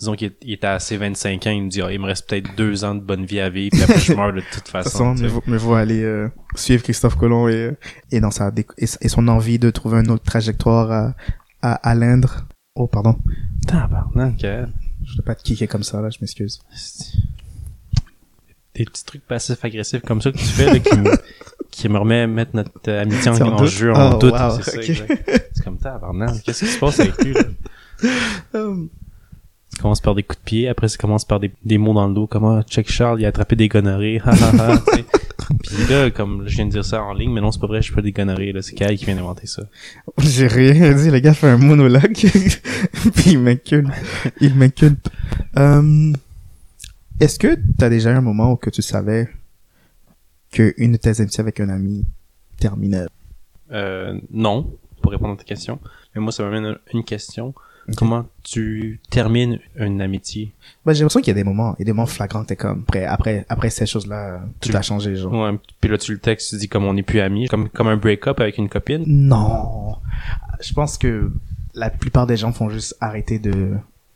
[0.03, 2.55] disons qu'il était à ses 25 ans, il me dit, Ah, il me reste peut-être
[2.55, 4.67] deux ans de bonne vie à vivre, puis après je meurs de toute De toute
[4.69, 5.15] façon.
[5.15, 7.71] mais vous, mais vous allez euh, suivre Christophe Colomb et,
[8.11, 11.13] et dans sa déc- et, et son envie de trouver une autre trajectoire à,
[11.61, 12.45] à, à l'Indre.
[12.75, 13.17] Oh, pardon.
[13.67, 14.67] Tabarnak, hein.
[15.05, 16.59] Je ne pas te kicker comme ça, là, je m'excuse.
[18.75, 21.11] Des petits trucs passifs-agressifs comme ça que tu fais, là, qui me,
[21.69, 24.33] qui me remet à mettre notre euh, amitié en, en en jeu, en Oh, doute.
[24.33, 24.89] wow, c'est ça, ok.
[24.89, 25.49] exact.
[25.53, 26.41] C'est comme tabarnak.
[26.43, 27.41] Qu'est-ce qui se passe avec lui, là?
[28.55, 28.85] Euh,
[29.75, 32.07] Ça commence par des coups de pied, après ça commence par des, des mots dans
[32.07, 34.97] le dos, comme ah, check Charles, il a attrapé des gonorrhées, ha ha ha, tu
[34.97, 35.05] sais.
[35.63, 37.81] Puis là, comme je viens de dire ça en ligne, mais non, c'est pas vrai,
[37.81, 39.63] je suis pas des gonorrhées, là, c'est Kyle qui vient d'inventer ça.
[40.19, 42.13] J'ai rien dit, le gars fait un monologue,
[43.15, 43.89] puis il m'inculpe.
[44.39, 45.09] Il m'inculpe.
[45.57, 46.13] Euh,
[47.19, 49.27] Est-ce que t'as déjà eu un moment où que tu savais
[50.51, 52.05] que une de tes amitiés avec un ami
[52.59, 53.07] terminait?
[53.71, 55.79] Euh, non, pour répondre à ta question.
[56.13, 57.53] Mais moi, ça m'amène à une question.
[57.97, 60.53] Comment tu termines une amitié?
[60.85, 62.55] Ben, j'ai l'impression qu'il y a des moments, il y a des moments flagrants, t'es
[62.55, 65.33] comme, après, après, après ces choses-là, tout Tu- a changé, genre.
[65.33, 67.87] Ouais, puis là, tu le textes, tu dis comme on n'est plus amis, comme, comme
[67.87, 69.03] un break-up avec une copine?
[69.05, 69.95] Non.
[70.61, 71.29] Je pense que
[71.73, 73.73] la plupart des gens font juste arrêter de,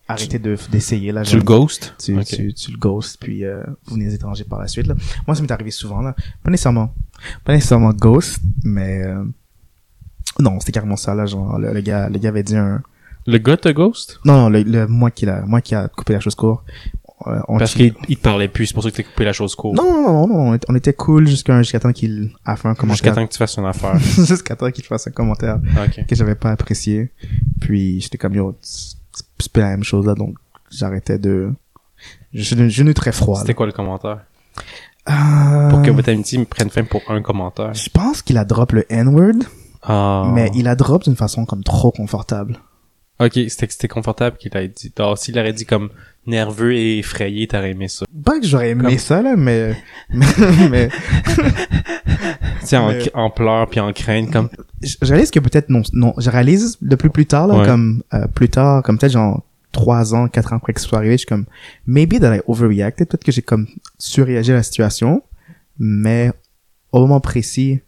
[0.08, 1.24] arrêter de, d'essayer, là.
[1.24, 1.94] Tu le ghost?
[2.00, 4.88] tu, tu, tu le ghost, puis euh, vous venez étrangers par la suite.
[4.88, 4.96] Là.
[5.28, 6.02] Moi, ça m'est arrivé souvent.
[6.02, 6.16] Là.
[6.42, 6.94] Pas nécessairement,
[7.44, 9.26] pas nécessairement ghost, mais euh,
[10.40, 11.14] non, c'était carrément ça.
[11.16, 12.82] Là, genre, le, le gars, le gars avait dit un.
[13.28, 14.20] Le gars te ghost?
[14.26, 16.64] Non, non, le, le moi qui l'a, moi qui a coupé la chose court.
[17.26, 19.34] Euh, on Parce qu'il il te parlait plus, c'est pour ça que t'as coupé la
[19.34, 19.76] chose courte.
[19.76, 22.68] Non, non, non, non, on était, on était cool jusqu'à jusqu'à temps qu'il a fait
[22.68, 23.16] un Jusqu'à commentaire.
[23.16, 23.98] temps que tu fasses une affaire.
[24.00, 26.06] jusqu'à temps qu'il fasse un commentaire ok.
[26.08, 27.12] que j'avais pas apprécié.
[27.60, 30.36] Puis j'étais comme yo, c'est pas la même chose là, donc
[30.72, 31.52] j'arrêtais de.
[32.34, 33.40] Je, je n'ai très froid.
[33.40, 34.20] C'était quoi le commentaire?
[35.08, 35.70] là.
[35.72, 37.74] Pour que Euh, votre amitié me prenne fin pour un commentaire.
[37.74, 39.44] Je pense qu'il a drop le N-word,
[39.82, 40.30] Ah.
[40.34, 42.60] mais il a drop d'une façon comme trop confortable.
[43.20, 44.94] Ok, c'était que c'était confortable qu'il t'ait dit.
[45.00, 45.90] Alors, s'il aurait dit comme
[46.28, 48.06] nerveux et effrayé, t'aurais aimé ça.
[48.24, 49.76] Pas que j'aurais aimé Comme- ça, là, mais...
[50.70, 50.90] mais,
[52.68, 54.50] Tu en, Mais- en pleurs puis en crainte, comme...
[54.82, 57.66] je réalise que peut-être non, non, je réalise de plus plus tard, là, Ouais.
[57.66, 60.98] comme euh, plus tard, comme peut-être genre trois ans, quatre ans après que ce soit
[61.00, 61.46] arrivé, je suis comme,
[61.86, 65.24] maybe that I overreacted, peut-être que j'ai comme surréagi à la situation,
[65.80, 66.32] mais
[66.92, 67.80] au moment précis,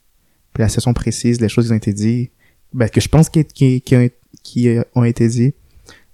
[0.53, 2.31] puis la situation précise, les choses qui ont été dites,
[2.73, 4.09] ben, que je pense qui, qui, qui, ont,
[4.43, 5.55] qui ont été dites,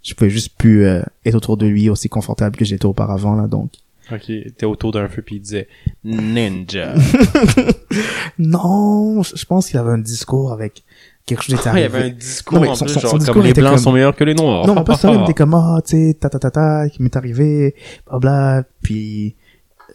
[0.04, 3.48] je pouvais juste plus euh, être autour de lui aussi confortable que j'étais auparavant, là,
[3.48, 3.72] donc.
[4.12, 5.68] Ok, t'es autour d'un feu puis il disait
[6.04, 6.94] Ninja.
[8.38, 10.84] Non, je pense qu'il avait un discours avec
[11.26, 12.94] quelque chose qui était Ah, il y avait un discours Non, mais en son- plus,
[12.94, 14.68] son- genre son comme discours les blancs comme- sont meilleurs que les noirs.
[14.68, 17.02] Non, mais pas ça, il était comme, ah, tu sais, ta ta ta ta, qui
[17.02, 17.76] m'est arrivé,
[18.08, 19.36] bla bla, puis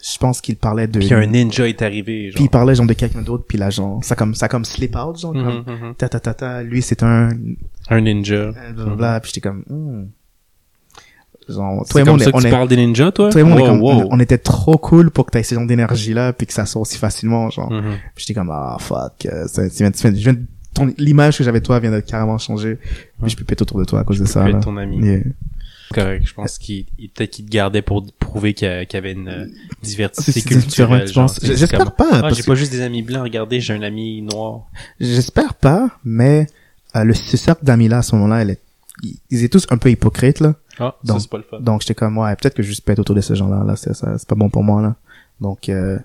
[0.02, 0.98] je pense qu'il parlait de...
[0.98, 2.42] Puis un ninja est arrivé, Puis genre.
[2.42, 5.18] il parlait genre de quelqu'un d'autre, puis là, genre, ça comme, ça comme slip out,
[5.18, 5.94] genre, comme, Mhm, mhm.
[5.96, 7.30] ta ta ta ta, lui c'est un,
[7.88, 8.34] Un ninja.
[8.34, 10.06] euh, bla bla, bla, puis j'étais comme, hmm.
[11.48, 13.10] Genre, toi et moi, comme on, ça est, que on, tu est, parles des ninjas,
[13.12, 13.30] toi?
[13.30, 13.90] toi et moi, on, est Wow, comme- wow.
[13.90, 16.80] on, on était trop cool pour que t'aies ce genre d'énergie-là, puis que ça soit
[16.82, 17.68] aussi facilement, genre.
[18.14, 21.98] Puis j'étais comme, ah, fuck, euh, tu tu l'image que j'avais de toi vient de
[22.00, 22.78] carrément changer.
[23.20, 24.60] Puis je peux péter autour de toi à cause de ça, là.
[24.60, 24.98] ton ami.
[25.04, 25.20] Yeah.
[25.92, 29.28] Correct, je pense qu'il il- peut-être qu'il te gardait pour prouver qu'il y avait une
[29.28, 29.46] euh,
[29.82, 31.08] diversité culturelle.
[31.42, 34.66] J'espère pas, Ah, j'ai pas juste des amis blancs, regardez, j'ai un ami noir.
[35.00, 36.46] J'espère pas, mais
[36.96, 38.60] euh, le ce cercle d'amis-là, à ce moment-là, elle est-
[39.30, 40.54] ils étaient tous un peu hypocrites, là.
[40.78, 41.58] Ah, Donc- ça c'est pas le fun.
[41.60, 43.94] Donc j'étais comme, ouais, peut-être que je juste pète autour de ces gens-là, là, c'est
[43.94, 44.94] ça, c'est pas bon pour moi, là.
[45.40, 45.98] Donc, euh,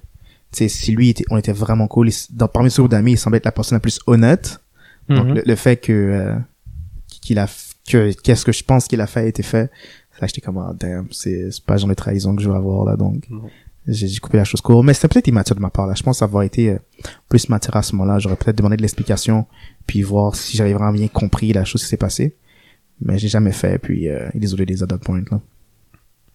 [0.52, 3.12] tu sais, si lui, était, on était vraiment cool, il- dans, parmi ce groupe d'amis,
[3.14, 4.60] il semblait être la personne la plus honnête.
[5.10, 5.34] Donc, Mhm.
[5.36, 6.36] le, le fait que, euh,
[7.22, 7.48] qu'il a,
[7.88, 9.72] que, qu'est-ce que je pense qu'il a fait a été fait,
[10.20, 12.86] ça, j'étais comme, ah, damn, c'est, c'est pas genre de trahison que je veux avoir,
[12.86, 13.30] là, donc.
[13.30, 13.50] Non.
[13.88, 15.94] J'ai j'ai coupé la chose courte, mais c'était peut-être immature de ma part, là.
[15.94, 16.80] Je pense avoir été euh,
[17.30, 18.18] plus mature à ce moment-là.
[18.18, 19.46] J'aurais peut-être demandé de l'explication,
[19.86, 22.36] puis voir si j'avais vraiment bien compris la chose qui s'est passée.
[23.02, 25.40] Mais j'ai jamais fait, puis euh, désolé des other points, là.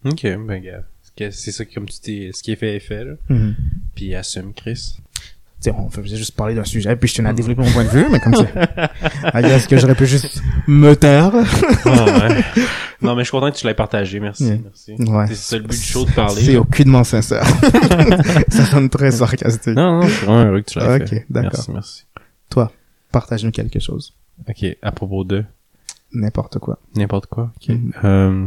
[0.05, 0.85] Ok, ben gars.
[1.31, 3.15] C'est ça comme tu t'es, ce qui est fait est fait, là.
[3.29, 3.55] Mhm.
[3.95, 4.99] Puis assume, Chris.
[5.63, 7.85] Tu sais, on faisait juste parler d'un sujet, puis je tenais à développer mon point
[7.85, 8.45] de vue, mais comme ça.
[9.41, 11.33] est-ce que j'aurais pu juste me taire?
[11.85, 12.45] Ah, ouais.
[13.03, 14.57] non, mais je suis content que tu l'aies partagé, merci, Yeah.
[14.65, 14.95] merci.
[14.99, 15.27] Ouais.
[15.29, 16.41] C'est ça le but du show de parler.
[16.43, 17.45] C'est aucunement sincère.
[18.49, 19.75] ça sonne très sarcastique.
[19.77, 21.27] Non, non, je suis vraiment heureux que tu l'aies fait.
[21.29, 21.51] d'accord.
[21.53, 22.05] Merci, merci.
[22.49, 22.73] Toi,
[23.13, 24.15] partage-nous quelque chose.
[24.49, 25.45] Ok, à propos de?
[26.15, 26.79] N'importe quoi.
[26.97, 27.53] n'importe quoi.
[27.57, 27.69] Ok.
[27.69, 27.93] Mhm.
[28.05, 28.47] Euh,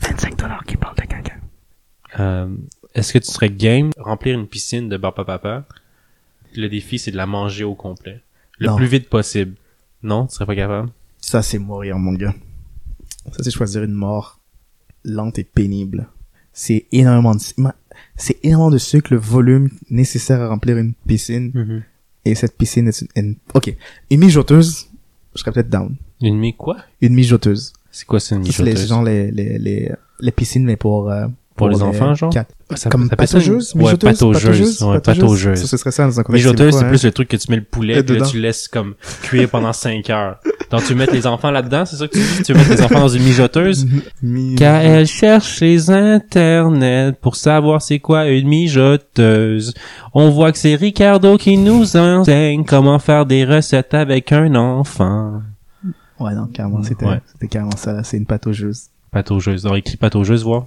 [0.00, 1.32] 25 dollars qui parle de caca.
[2.20, 2.46] euh,
[2.94, 5.66] Est-ce que tu serais game remplir une piscine de Barba Papa?
[6.54, 8.20] Le défi, c'est de la manger au complet.
[8.58, 8.76] Le Non.
[8.76, 9.54] plus vite possible.
[10.02, 10.90] Non, tu serais pas capable?
[11.20, 12.34] Ça, c'est mourir, mon gars.
[13.32, 14.38] Ça, c'est choisir une mort
[15.04, 16.06] lente et pénible.
[16.52, 17.40] C'est énormément de,
[18.16, 21.82] c'est énormément de sucre, le volume nécessaire à remplir une piscine.
[22.24, 23.74] Et cette piscine est une, une- ok.
[24.10, 24.86] Une mijoteuse,
[25.34, 25.96] je serais peut-être down.
[26.20, 26.76] Une mi quoi?
[27.00, 27.72] Une mijoteuse.
[27.90, 28.88] C'est quoi, c'est une C'est les, mijoteuse?
[28.88, 32.30] genre les, les, les, les piscines, mais pour, euh, Pour les enfants, genre?
[32.30, 32.52] quatre.
[32.74, 34.82] Ça- Comme ça pataugeuse, Ouais, mijoteuse, pataugeuse.
[34.82, 35.60] Ouais, pataugeuse.
[35.60, 37.50] Ça, ce serait ça dans un contexte Mijoteuse, c'est québécois, plus le truc que tu
[37.50, 38.24] mets le poulet, Et là, dedans.
[38.26, 40.38] tu laisses comme cuire pendant 5 heures.
[40.72, 42.42] Donc, tu mets les enfants là-dedans, c'est ça que tu dis?
[42.42, 43.84] Tu veux mettre les enfants dans une mijoteuse?
[43.84, 44.00] hein.
[44.22, 49.74] Mi- Car elle cherche les internets pour savoir c'est quoi une mijoteuse.
[50.12, 55.42] On voit que c'est Ricardo qui nous enseigne comment faire des recettes avec un enfant.
[56.18, 57.20] Ouais, non, carrément, c'était, Ouais.
[57.32, 58.02] c'était carrément ça, là.
[58.02, 58.86] C'est une pataugeuse.
[59.12, 59.66] Pataugeuse.
[59.66, 60.66] On écrit pataugeuse, voir.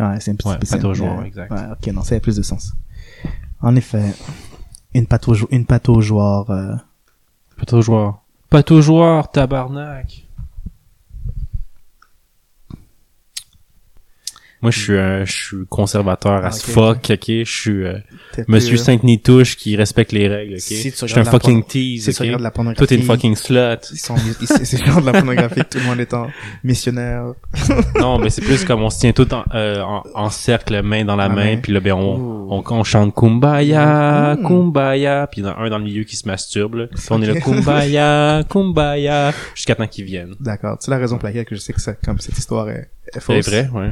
[0.00, 0.76] Ouais, c'est une petite Ouais, piscine.
[0.78, 1.50] pataugeoire, Mais- ouais, exact.
[1.50, 2.72] Ouais, ok, non, ça a plus de sens.
[3.60, 4.14] En effet,
[4.94, 6.74] une pataugeoire, une pataugeoire, euh,
[7.56, 8.22] Pataugeoire.
[8.50, 10.27] Pataugeoire, tabarnak.
[14.60, 17.24] Moi, je suis un, je suis conservateur Ah, as ok, fuck, ok?
[17.28, 17.98] Je suis euh,
[18.48, 20.60] Monsieur plus, euh, Sainte-Nitouche qui respecte les règles, ok?
[20.60, 22.40] Si je suis un fucking tease, Si ok?
[22.40, 22.86] la pornographie.
[22.88, 23.78] t'es une fucking slut.
[23.92, 26.28] Ils sont, ils- c'est c'est genre de la pornographie tout le monde est en
[26.64, 27.34] missionnaire.
[28.00, 31.04] non, mais c'est plus comme on se tient tout en, euh, en, en cercle, main
[31.04, 34.42] dans la Ah, main, puis là, ben, on, on, on chante Kumbaya, Mm.
[34.46, 36.86] Kumbaya, puis il y en a un dans le milieu qui se masturbe, là.
[36.88, 37.40] Puis on est là.
[37.40, 40.34] Kumbaya, Kumbaya, jusqu'à temps qu'ils viennent.
[40.40, 40.76] D'accord.
[40.80, 42.72] C'est la raison pour laquelle que je sais que ça, comme cette histoire est,
[43.06, 43.48] est C'est fausse.
[43.48, 43.90] vrai, ouais.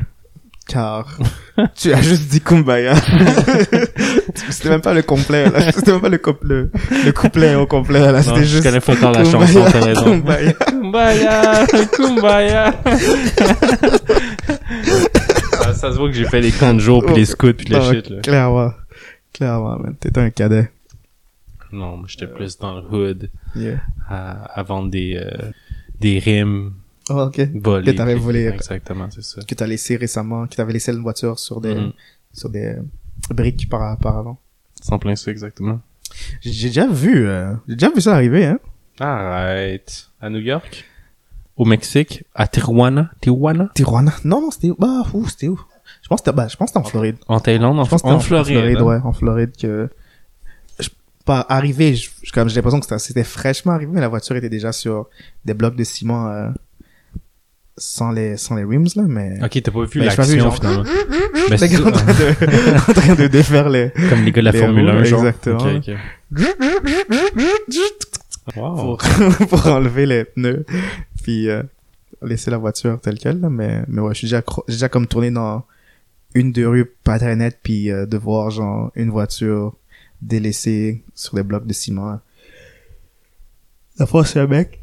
[0.68, 1.06] Car
[1.76, 2.94] tu as juste dit Kumbaya.
[4.50, 5.60] C'était même pas le complet, là.
[5.72, 6.70] C'était même pas le, couple, le,
[7.04, 8.12] le couplet au complet, là.
[8.14, 10.04] Non, C'était je juste connais pas encore la Kumbaya, chanson, t'as raison.
[10.04, 10.52] Kumbaya.
[10.54, 12.74] Kumbaya, Kumbaya.
[15.60, 17.66] Ah, ça se voit que j'ai fait les camps de jour, puis les scouts, puis
[17.68, 18.20] le Ah, shit, là.
[18.22, 18.72] Clairement.
[19.32, 19.94] Clairement, man.
[19.98, 20.70] T'étais un cadet.
[21.72, 23.78] Non, j'étais plus dans le hood, Yeah.
[24.08, 25.50] à, à vendre des, euh,
[26.00, 26.72] des rimes
[27.08, 27.36] Oh, ok.
[27.36, 28.46] Que t'avais volé.
[28.46, 29.40] Exactement, c'est ça.
[29.42, 31.92] Que t'as laissé récemment, que t'avais laissé une voiture sur des, Mhm.
[32.32, 32.82] sur des euh,
[33.30, 34.38] briques par, auparavant.
[34.82, 35.80] Sans plein ça, exactement.
[36.40, 38.58] J'ai déjà vu, euh, j'ai déjà vu ça arriver, hein.
[38.98, 40.08] Arrête.
[40.20, 40.84] À New York?
[41.56, 42.24] Au Mexique?
[42.34, 43.10] À Tijuana?
[43.20, 43.70] Tijuana?
[43.74, 44.12] Tijuana?
[44.24, 44.76] Non, non, c'était où?
[44.78, 45.60] Bah, où, c'était où?
[46.02, 47.16] Je pense que bah, je pense que c'était en Floride.
[47.28, 47.78] En Thaïlande?
[47.78, 48.76] En, Je pense que en c'était Floride?
[48.78, 48.82] hein?
[48.82, 49.88] ouais, en Floride que,
[50.78, 50.88] je,
[51.24, 54.48] pas arrivé, je, comme j'ai l'impression que c'était- c'était fraîchement arrivé, mais la voiture était
[54.50, 55.08] déjà sur
[55.44, 56.50] des blocs de ciment, euh,
[57.78, 59.38] sans les, sans les rims, là, mais...
[59.44, 60.84] Ok, t'as pas vu Ben, j'ai pas vu, l'action, genre, finalement.
[61.50, 64.52] Mais c'est en train de, en train de défaire les, comme les gars de la
[64.52, 65.26] les Formule roues, 1, genre.
[65.26, 65.80] exactement.
[68.56, 68.76] Wow.
[68.76, 68.98] pour,
[69.48, 70.64] pour enlever les pneus,
[71.24, 71.64] puis euh,
[72.22, 75.08] laisser la voiture telle quelle, là, mais, mais ouais, je suis déjà, j'ai déjà comme
[75.08, 75.64] tourné dans
[76.32, 79.74] une deux rues pas très nettes, puis euh, de voir genre une voiture
[80.22, 82.20] délaissée sur des blocs de ciment.
[83.98, 84.80] La fois, c'est un mec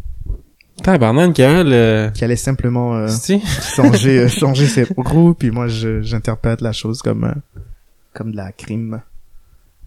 [0.82, 2.10] Tabarnak, Carl, euh...
[2.10, 3.40] qui allait simplement euh, si?
[3.76, 7.34] changer euh, changer ses roues, puis moi j'interprète la chose comme euh,
[8.14, 9.02] comme de la crime.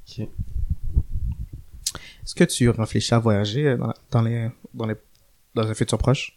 [0.09, 0.21] Ok.
[2.25, 4.95] Est-ce que tu réfléchis à voyager euh, dans, dans les dans les
[5.55, 6.37] dans un futur proche?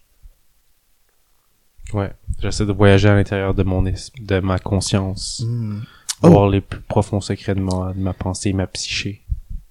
[1.93, 2.11] Ouais.
[2.39, 5.43] J'essaie de voyager à l'intérieur de mon es- de ma conscience.
[5.45, 5.79] Hmm.
[6.21, 6.29] Oh.
[6.29, 9.21] Voir les plus profonds secrets de ma, de ma pensée, ma psyché.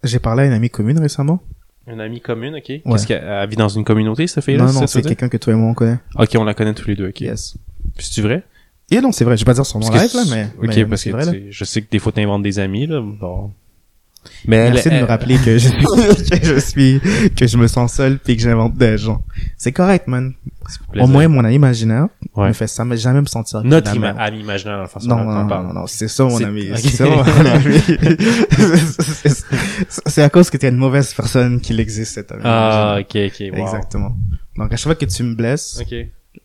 [0.02, 1.42] J'ai parlé à une amie commune récemment.
[1.90, 2.62] Une amie commune, ok?
[2.64, 4.72] Qu'est-ce qu'elle elle vit dans une communauté, cette non, fille-là?
[4.72, 5.98] non, que c'est quelqu'un que toi et moi on connaît.
[6.16, 7.20] Ok, on la connaît tous les deux, ok.
[7.20, 7.56] Yes.
[7.96, 8.42] Puis c'est vrai?
[8.90, 10.76] Et non, c'est vrai, je vais pas dire son nom live, là, mais, Ok, mais-
[10.76, 11.32] mais parce c'est que vrai, là.
[11.50, 13.00] je sais que des fois t'inventes des amis, là.
[13.02, 13.52] Bon.
[14.46, 15.76] Mais elle- Merci de me elle- rappeler que je suis,
[16.30, 17.00] que je suis,
[17.36, 19.22] que je me sens seul puis que j'invente des gens.
[19.56, 20.34] C'est correct, man.
[20.98, 22.48] Au moins, mon ami imaginaire Ouais.
[22.48, 25.16] me fait ça, mais jamais me sentir Notre ima- ami imaginaire, dans la façon Non,
[25.24, 26.68] non, on non, non, non, c'est ça, mon ami.
[26.76, 27.80] C'est ça, mon ami.
[30.06, 32.42] C'est- à cause que t'es une mauvaise personne qu'il existe, cet ami.
[32.44, 33.58] Ah, ok, ok, wow.
[33.64, 34.16] Exactement.
[34.56, 35.94] Donc, à chaque fois que tu me blesses, Ok.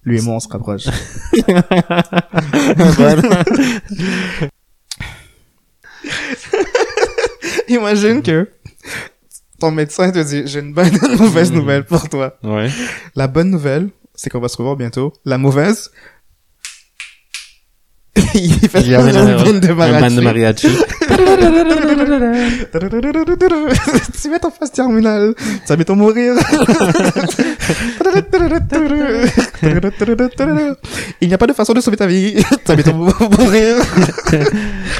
[0.03, 0.85] lui et moi, on se rapproche.
[7.73, 8.49] Imagine que
[9.59, 11.55] ton médecin te dit, j'ai une bonne et une mauvaise Mm.
[11.55, 12.37] nouvelle pour toi.
[12.43, 12.69] Ouais.
[13.15, 15.13] La bonne nouvelle, c'est qu'on va se revoir bientôt.
[15.25, 15.91] La mauvaise,
[18.35, 20.21] il fait Il y avait une un- bande de band de mariachi.
[20.21, 20.67] mariachi.
[24.21, 26.33] tu mets ton phase terminale, tu vas bientôt mourir.
[31.21, 33.75] Il n'y a pas de façon de sauver ta vie, tu vas bientôt mourir.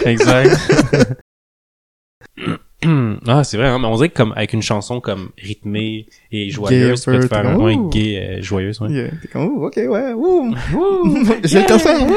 [0.06, 0.58] exact.
[3.28, 6.50] ah, c'est vrai, hein, mais on dirait que comme avec une chanson comme rythmée et
[6.50, 7.60] joyeuse, tu peux faire un ouh.
[7.60, 8.90] point gay, euh, joyeuse, ouais.
[8.92, 10.54] Yeah, T'es comme, ouh, ok, ouais, ouh.
[11.44, 12.14] J'ai le cancer, ouh.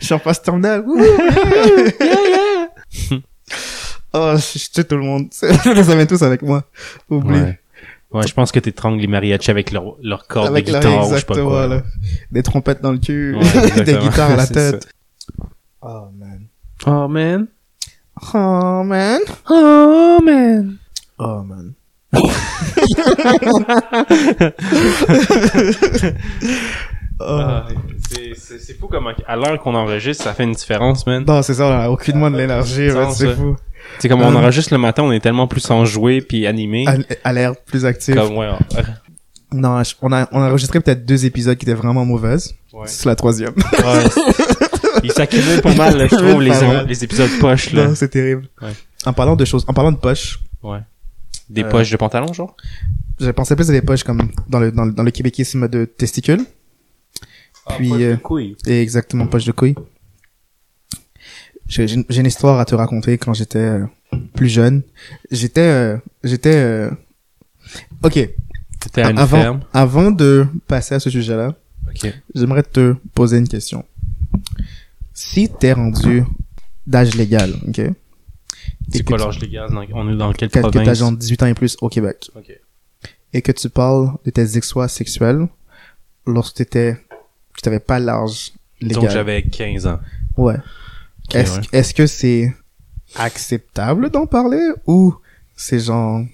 [0.00, 1.00] Je suis en phase terminale, ouh.
[4.16, 5.26] Oh, je je tue tout le monde.
[5.32, 5.48] ça
[5.96, 6.62] vient tous avec moi.
[7.10, 7.40] Oublie.
[7.40, 7.58] Ouais.
[8.12, 11.08] Ouais, je pense que t'étrangles les mariachis avec leur, leur corde Avec de la- guitare
[11.08, 11.66] ou je sais pas quoi.
[11.66, 11.82] là.
[12.30, 14.86] Des trompettes dans le cul, Ouais, des guitares à la tête.
[15.36, 15.48] Man.
[15.82, 16.46] Oh man.
[16.86, 17.46] Oh, man.
[18.34, 19.20] Oh man.
[21.18, 21.74] Oh, man.
[27.20, 27.38] Oh.
[27.38, 27.66] Ah,
[28.10, 31.24] c'est- c'est c'est fou comment à l'heure qu'on enregistre, ça fait une différence, man.
[31.26, 33.34] Non, c'est ça, on a aucunement de l'énergie, c'est ça.
[33.36, 33.54] fou.
[34.00, 34.38] C'est comme on Euh.
[34.38, 36.84] enregistre le matin, on est tellement plus enjoué puis animé.
[36.88, 36.96] À,
[37.28, 38.14] à l'air plus actif.
[38.16, 38.50] Comme ouais.
[39.52, 42.52] Non, on a, on a enregistré peut-être deux épisodes qui étaient vraiment mauvaises.
[42.72, 42.82] ouais.
[42.86, 43.54] C'est la troisième.
[43.54, 44.04] Ouais.
[45.02, 46.86] Il s'accumule pas mal, là, je trouve, les, mal.
[46.86, 47.88] les épisodes poches, là.
[47.88, 48.48] Non, c'est terrible.
[48.62, 48.72] Ouais.
[49.06, 50.80] En parlant de choses, en parlant de poches, Ouais.
[51.50, 52.56] Des Euh, poches de pantalon, genre?
[53.20, 55.84] je pensais plus à des poches comme dans le, dans le, dans le québéquisme de
[55.84, 56.44] testicules.
[57.76, 58.56] Puis, euh, couilles.
[58.66, 59.74] Et exactement, poche de couilles.
[61.66, 63.84] J'ai j'ai une j'ai une histoire à te raconter quand j'étais euh,
[64.34, 64.82] plus jeune.
[65.30, 66.90] J'étais, euh, j'étais, euh,
[68.02, 68.12] ok.
[68.80, 69.60] T'étais à une avant, ferme.
[69.72, 71.54] avant de passer à ce sujet-là,
[71.88, 72.12] Ok.
[72.34, 73.84] j'aimerais te poser une question.
[75.14, 76.24] Si t'es rendu
[76.86, 77.80] d'âge légal, ok?
[78.90, 79.70] C'est quoi l'âge légal?
[79.70, 80.98] Dans- On est dans quelle que, que t'as province?
[80.98, 82.30] genre 18 ans et plus au Québec.
[82.34, 82.52] Ok.
[83.32, 85.46] Et que tu parles de tes exploits sexuels
[86.26, 86.96] lorsque t'étais,
[87.54, 89.02] que t'avais pas l'âge légal.
[89.02, 90.00] Donc j'avais 15 ans.
[90.36, 90.56] Ouais.
[91.28, 91.66] Ok, Est-ce ouais.
[91.72, 92.54] est-ce que c'est
[93.16, 95.14] acceptable d'en parler ou
[95.56, 96.24] c'est genre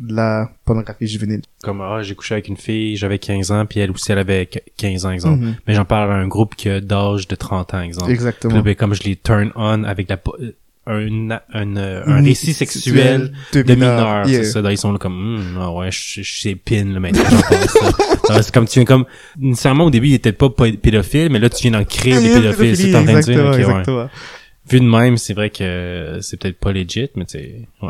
[0.00, 1.42] de la pornographie juvénile?
[1.62, 4.46] Comme, ah, j'ai couché avec une fille, j'avais 15 ans, puis elle aussi, elle avait
[4.46, 5.40] qu- 15 ans, exemple.
[5.44, 5.54] Mhm.
[5.66, 8.10] Mais j'en parle à un groupe qui a d'âge de 30 ans, exemple.
[8.10, 8.54] Exactement.
[8.54, 10.52] là, ben, comme je les turn on avec la, euh,
[10.86, 14.42] un, un, euh, un récit sexuel de, de mineur, Yeah.
[14.42, 14.62] c'est ça.
[14.62, 17.22] Là, ils sont là comme, Hum, ah ouais, je, je sais pin, là, maintenant.
[18.28, 19.04] Alors, c'est comme, tu viens comme,
[19.38, 22.32] nécessairement, au début, il était pas pé- pédophile, mais là, tu viens d'en créer des
[22.34, 23.94] pédophiles, c'est en train de dire.
[23.94, 24.06] ouais.
[24.70, 27.88] Vu de même, c'est vrai que c'est peut-être pas legit, mais tu sais, ouais.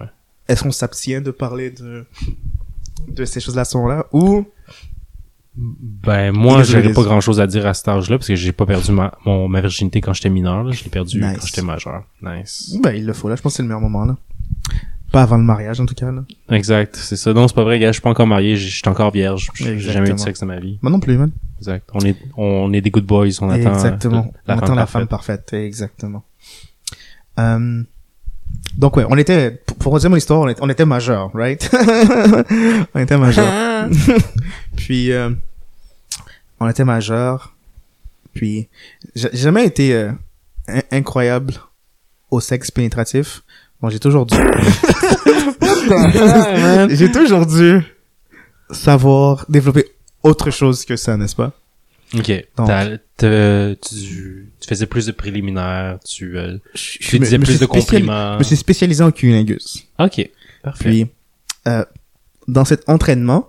[0.51, 2.05] Est-ce qu'on s'abstient de parler de,
[3.09, 4.45] de ces choses-là sont là ou?
[5.57, 6.93] Ben, moi, joli.
[6.93, 9.49] pas grand chose à dire à cet âge-là, parce que j'ai pas perdu ma, mon,
[9.49, 10.73] ma virginité quand j'étais mineur, là.
[10.73, 11.37] Je l'ai perdu Nice.
[11.41, 12.05] quand j'étais majeur.
[12.23, 12.77] Nice.
[12.83, 14.17] ben il le faut là, je pense que c'est le meilleur moment là.
[15.13, 16.23] Pas avant le mariage en tout cas là.
[16.51, 17.33] Exact, c'est ça.
[17.33, 19.51] Non, c'est pas vrai, gars, je suis pas encore marié, je suis encore vierge.
[19.55, 20.79] J'ai jamais eu de sexe dans ma vie.
[20.83, 21.31] Moi non plus man.
[21.59, 21.89] Exact.
[21.95, 23.73] On est, on est des good boys, on attend.
[23.75, 24.33] Exactement.
[24.47, 24.93] La on femme attend la parfaite.
[25.01, 25.53] femme parfaite.
[25.53, 26.23] Exactement.
[27.39, 27.83] Euh,
[28.77, 31.69] donc ouais, on était, pour, pour dire mon histoire, on était, on était majeur, right?
[32.95, 33.89] on était majeur.
[34.77, 35.31] puis, euh,
[36.61, 37.55] on était majeur.
[38.35, 38.69] Puis,
[39.15, 40.13] j'ai j'ai jamais été euh,
[40.69, 41.55] in- incroyable
[42.31, 43.43] au sexe pénétratif.
[43.83, 44.37] Bon, j'ai toujours dû...
[46.91, 47.81] j'ai toujours dû
[48.71, 49.87] savoir développer
[50.23, 51.53] autre chose que ça, n'est-ce pas?
[52.15, 52.47] Ok.
[52.57, 52.69] Donc.
[53.17, 57.67] T'as- tu, tu faisais plus de préliminaires, tu, euh, tu me- disais me plus de
[57.67, 58.35] compliments.
[58.35, 59.87] Je me suis spécialisé en cunnilingus.
[59.99, 60.29] Ok.
[60.63, 60.85] Parfait.
[60.89, 61.07] Puis,
[61.69, 61.85] euh,
[62.49, 63.49] dans cet entraînement,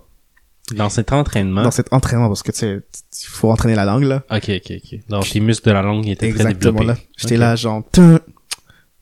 [0.74, 1.62] dans cet entraînement.
[1.62, 2.80] dans cet entraînement, parce que tu sais,
[3.24, 4.22] il faut entraîner la langue, là.
[4.30, 4.98] Ok, ok, ok.
[5.08, 6.92] Donc, tes muscles de la langue étaient Exactement, très là.
[6.94, 7.08] développés.
[7.16, 7.40] J'étais Ok.
[7.40, 8.20] là, genre, tun.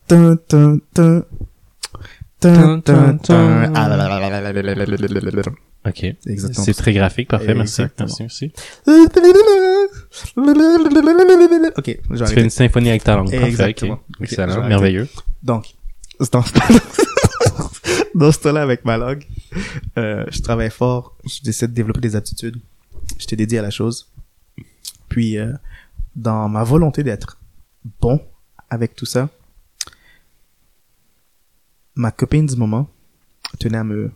[0.09, 1.23] Ah, là, là, là, là, là, là, là, là, là, là, là, là.
[5.87, 6.05] Ok.
[6.27, 6.65] Exactement.
[6.65, 7.83] C'est très graphique, parfait, merci.
[7.99, 8.53] Merci, merci.
[11.77, 13.31] Ok, je Tu fais une symphonie avec ta langue.
[13.31, 15.09] Parfait, je Excellent, merveilleux.
[15.43, 15.75] Donc,
[16.33, 16.53] dans ce
[18.15, 19.27] dans ce temps-là avec ma langue,
[19.97, 22.57] euh, je travaille fort, j'essaie de développer des aptitudes.
[23.19, 24.09] J'étais dédié à la chose.
[25.09, 25.53] Puis, euh,
[26.15, 27.39] dans ma volonté d'être
[28.01, 28.21] bon
[28.69, 29.29] avec tout ça,
[32.01, 32.89] ma copine du moment
[33.59, 34.11] tenait à me...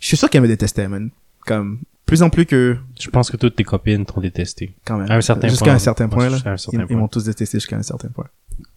[0.00, 1.10] Je suis sûr qu'elle me détestait, man.
[1.46, 2.76] Comme, plus en plus que...
[2.98, 4.74] Je pense que toutes tes copines t'ont détesté.
[4.84, 5.10] Quand même.
[5.10, 5.74] À un certain Jusqu'à point.
[5.74, 6.36] un certain point, là.
[6.44, 6.96] Un certain Ils, ils point.
[6.96, 8.26] m'ont tous détesté jusqu'à un certain point.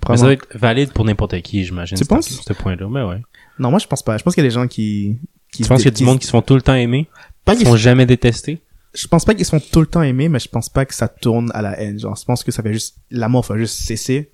[0.09, 1.97] Mais ça doit être valide pour n'importe qui, j'imagine.
[1.97, 2.27] Tu penses?
[2.29, 3.21] Ce point-là, mais ouais.
[3.57, 4.17] Non, moi, je pense pas.
[4.17, 5.17] Je pense qu'il y a des gens qui...
[5.51, 7.07] qui Tu penses qu'il y a du monde qui se font tout le temps aimer?
[7.45, 8.61] Pas Qui qu'ils se font jamais détester?
[8.93, 11.07] je pense pas qu'ils sont tout le temps aimés, mais je pense pas que ça
[11.07, 11.97] tourne à la haine.
[11.97, 14.33] Genre, je pense que ça fait juste, l'amour va juste cesser,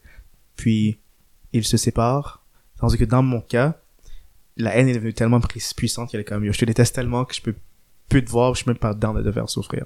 [0.56, 1.00] puis
[1.54, 2.44] ils se séparent.
[2.80, 3.80] Tandis que dans mon cas,
[4.58, 5.40] la haine est devenue tellement
[5.76, 7.56] puissante qu'elle est comme, yo, je te déteste tellement que je peux
[8.10, 9.86] plus te voir, je suis même pas dedans de te faire souffrir.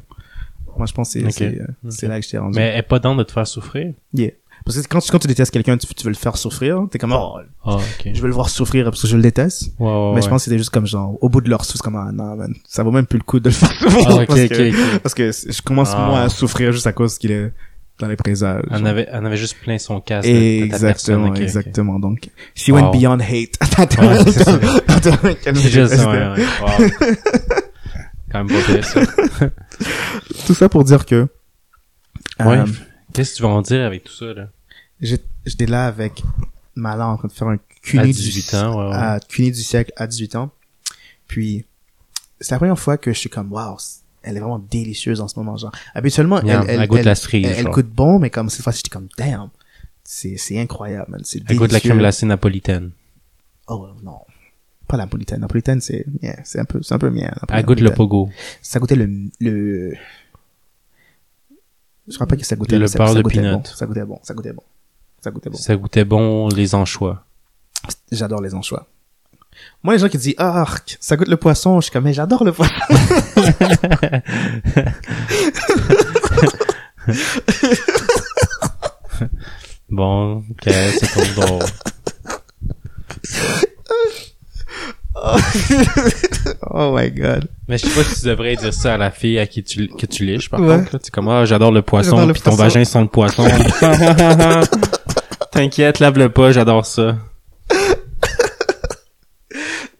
[0.77, 1.31] Moi, je pense que c'est, Ok.
[1.35, 1.91] c'est, euh, Ok.
[1.91, 2.57] c'est là que je t'ai rendu.
[2.57, 3.93] Mais elle est pas dans de te faire souffrir?
[4.13, 4.31] Yeah.
[4.63, 6.99] Parce que quand, tu- quand tu détestes quelqu'un, tu, tu veux le faire souffrir, t'es
[6.99, 8.11] comme, oh, ok.
[8.13, 9.73] je veux le voir souffrir parce que je le déteste.
[9.79, 11.95] Ouais, mais je pense que c'était juste comme genre, au bout de leur souffle, comme,
[11.95, 14.05] ah non, man, ça vaut même plus le coup de le faire souffrir.
[14.07, 16.05] Ah, ok, parce ok, que- parce que je commence Ah.
[16.05, 17.51] moi à souffrir juste à cause qu'il est
[18.01, 18.63] dans les présages.
[18.69, 20.27] Elle en avait, en avait juste plein son casque.
[20.27, 20.65] de- de ta.
[20.65, 21.39] Exactement, Ok, ok.
[21.41, 21.99] exactement.
[21.99, 22.75] Donc, she Wow.
[22.75, 23.55] went beyond hate.
[23.77, 26.45] Attends, Ouais, c'est juste ouais, ouais.
[26.61, 26.89] Wow.
[28.31, 29.01] Quand même pire, ça.
[30.47, 31.27] Tout ça pour dire que,
[32.39, 32.57] Ouais.
[32.59, 32.65] euh,
[33.13, 34.47] Qu'est-ce que tu vas en dire avec tout ça, là?
[35.01, 36.23] j'étais là avec
[36.75, 38.95] ma langue en train de faire un CUNY À du- 18 ans, ouais, ouais.
[38.95, 40.49] à CUNY du siècle à 18 ans.
[41.27, 41.65] Puis,
[42.39, 43.77] c'est la première fois que je suis comme, waouh,
[44.23, 45.71] elle est vraiment délicieuse en ce moment, genre.
[45.95, 48.61] Habituellement, Yeah, elle, elle, elle goûte elle, la cerise, elle, goûte bon, mais comme cette
[48.63, 49.49] fois-ci, j'étais comme, damn,
[50.03, 51.21] c'est, c'est incroyable, man.
[51.23, 51.89] C'est Elle goûte la délicieux.
[51.89, 52.91] crème glacée napolitaine.
[53.67, 54.19] Oh, non.
[54.87, 55.37] Pas la napolitaine.
[55.37, 57.31] La napolitaine, c'est, yeah, c'est un peu, c'est un peu mien.
[57.49, 58.29] Elle goûte le pogo.
[58.61, 59.09] Ça goûtait le,
[59.39, 59.93] le,
[62.07, 63.63] je crois pas que ça goûtait Le mais ça- goûtait bon.
[63.63, 64.19] Ça goûtait bon.
[64.23, 64.63] Ça goûtait bon.
[65.21, 65.57] Ça goûtait bon.
[65.57, 67.23] Ça goûtait bon les anchois.
[68.11, 68.87] J'adore les anchois.
[69.83, 72.13] Moi, les gens qui disent, ah, arc, ça goûte le poisson, je suis comme, mais
[72.13, 72.73] j'adore le poisson.
[79.89, 81.63] Bon, ok, c'est trop drôle.
[86.71, 87.47] oh my god.
[87.67, 89.87] Mais je sais pas si tu devrais dire ça à la fille à qui tu,
[89.89, 90.77] que tu liches, par Ouais.
[90.77, 90.95] contre.
[90.95, 93.45] es comme, ah, j'adore le poisson, puis ton vagin sent le poisson.
[95.51, 97.17] T'inquiète, lave-le pas, j'adore ça.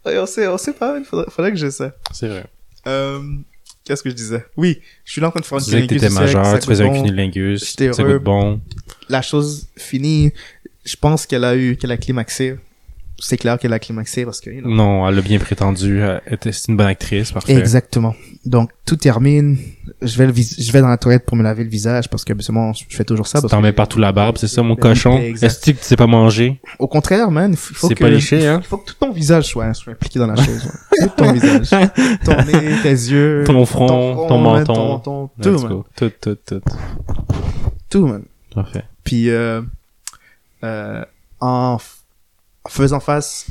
[0.05, 1.91] On sait, on sait pas, il faudrait, faudrait que j'ai ça.
[2.11, 2.45] C'est vrai.
[2.87, 3.19] Euh,
[3.85, 4.43] qu'est-ce que je disais?
[4.57, 6.59] Oui, je suis là en train de faire Tu une disais que t'étais cunilingus majeur,
[6.59, 8.19] tu faisais un cunilingus, J'étais heureux.
[8.19, 8.59] bon.
[9.09, 10.31] La chose finie,
[10.85, 12.55] je pense qu'elle a eu, qu'elle a climaxé.
[13.23, 15.99] C'est clair qu'elle a climaxé parce que, you know, Non, elle a bien prétendu.
[16.01, 17.53] Elle était- C'est une bonne actrice, parfait.
[17.53, 18.15] Exactement.
[18.45, 19.59] Donc tout termine.
[20.03, 22.25] Je vais le vis- je vais dans la toilette pour me laver le visage parce
[22.25, 23.39] que habituellement je fais toujours ça.
[23.41, 25.17] T'en mets partout la barbe, c'est ça, mon Ben, cochon?
[25.19, 26.59] Est-ce que tu sais pas manger?
[26.79, 28.59] Au contraire, man, il faut C'est que pas liché, hein?
[28.63, 30.65] il faut que tout ton visage soit, soit impliqué dans la chose.
[30.65, 31.07] ouais.
[31.07, 31.69] Tout ton visage,
[32.25, 34.99] ton nez, tes yeux, Ton front, ton menton.
[34.99, 35.83] ton, ton- tout, man.
[35.95, 36.61] Tout, tout, tout.
[37.89, 38.23] tout, man.
[38.55, 38.83] Parfait.
[39.03, 39.61] Puis euh,
[40.63, 41.03] euh,
[41.39, 41.77] en,
[42.63, 43.47] en faisant face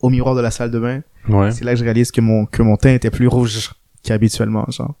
[0.00, 1.50] au miroir de la salle de bain, Ouais.
[1.52, 3.70] c'est là que je réalise que mon que mon teint était plus rouge
[4.02, 4.94] qu'habituellement genre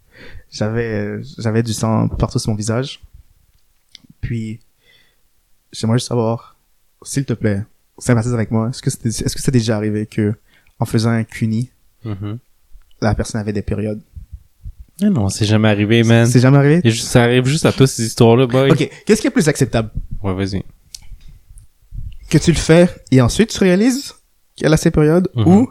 [0.52, 3.00] j'avais j'avais du sang partout sur mon visage
[4.20, 4.60] puis
[5.72, 6.56] j'aimerais juste savoir
[7.02, 7.62] s'il te plaît
[7.98, 10.34] sympathise avec moi est-ce que c'est est-ce que c'est déjà arrivé que
[10.78, 11.70] en faisant un cuni
[12.04, 12.38] Mhm.
[13.00, 14.00] la personne avait des périodes?
[15.00, 16.26] Ah non, c'est jamais arrivé, man.
[16.26, 16.80] c'est jamais arrivé?
[16.84, 18.70] Et ça arrive juste à toi, ces histoires-là, boy.
[18.72, 19.90] ok qu'est-ce qui est plus acceptable?
[20.22, 20.62] Ouais, vas-y.
[22.28, 24.14] que tu le fais et ensuite tu réalises
[24.56, 25.70] qu'elle a ses périodes ou